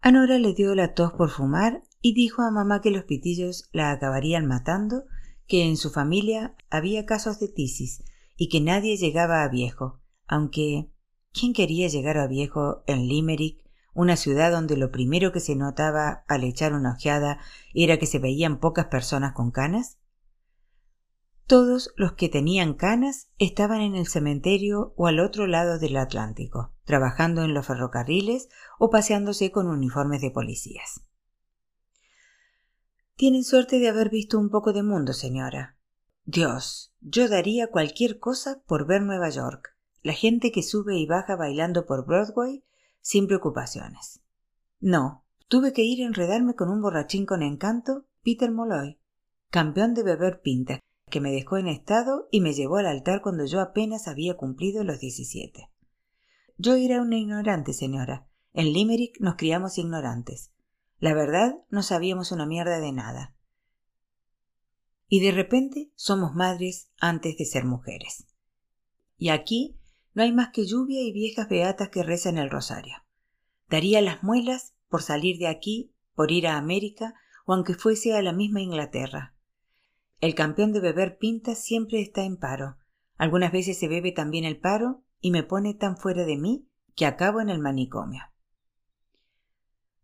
[0.00, 3.68] A Nora le dio la tos por fumar y dijo a mamá que los pitillos
[3.72, 5.04] la acabarían matando,
[5.46, 8.02] que en su familia había casos de tisis
[8.36, 10.90] y que nadie llegaba a viejo, aunque
[11.30, 16.24] ¿Quién quería llegar a viejo en Limerick, una ciudad donde lo primero que se notaba
[16.26, 17.38] al echar una ojeada
[17.74, 19.98] era que se veían pocas personas con canas?
[21.46, 26.72] Todos los que tenían canas estaban en el cementerio o al otro lado del Atlántico,
[26.84, 31.02] trabajando en los ferrocarriles o paseándose con uniformes de policías.
[33.14, 35.76] Tienen suerte de haber visto un poco de mundo, señora.
[36.24, 39.76] Dios, yo daría cualquier cosa por ver Nueva York
[40.06, 42.62] la gente que sube y baja bailando por Broadway
[43.00, 44.20] sin preocupaciones.
[44.78, 49.00] No, tuve que ir a enredarme con un borrachín con encanto, Peter Molloy,
[49.50, 50.78] campeón de beber pinta,
[51.10, 54.82] que me dejó en estado y me llevó al altar cuando yo apenas había cumplido
[54.82, 55.70] los diecisiete.
[56.58, 58.26] Yo era una ignorante, señora.
[58.52, 60.52] En Limerick nos criamos ignorantes.
[60.98, 63.36] La verdad, no sabíamos una mierda de nada.
[65.08, 68.26] Y de repente somos madres antes de ser mujeres.
[69.16, 69.78] Y aquí
[70.14, 72.96] no hay más que lluvia y viejas beatas que rezan el rosario.
[73.68, 78.22] Daría las muelas por salir de aquí, por ir a América, o aunque fuese a
[78.22, 79.35] la misma Inglaterra.
[80.20, 82.78] El campeón de beber pinta siempre está en paro.
[83.16, 87.06] Algunas veces se bebe también el paro y me pone tan fuera de mí que
[87.06, 88.22] acabo en el manicomio.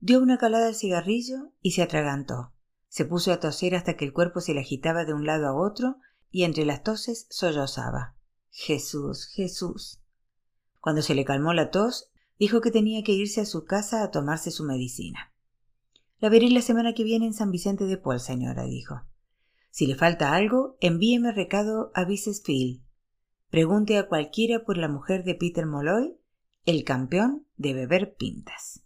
[0.00, 2.52] Dio una calada al cigarrillo y se atragantó.
[2.88, 5.54] Se puso a toser hasta que el cuerpo se le agitaba de un lado a
[5.54, 5.96] otro
[6.30, 8.16] y entre las toses sollozaba.
[8.50, 10.02] Jesús, Jesús.
[10.80, 14.10] Cuando se le calmó la tos, dijo que tenía que irse a su casa a
[14.10, 15.32] tomarse su medicina.
[16.18, 19.02] La veré la semana que viene en San Vicente de Paul, señora, dijo.
[19.72, 22.82] Si le falta algo, envíeme recado a Field.
[23.48, 26.14] Pregunte a cualquiera por la mujer de Peter Molloy,
[26.66, 28.84] el campeón de beber pintas.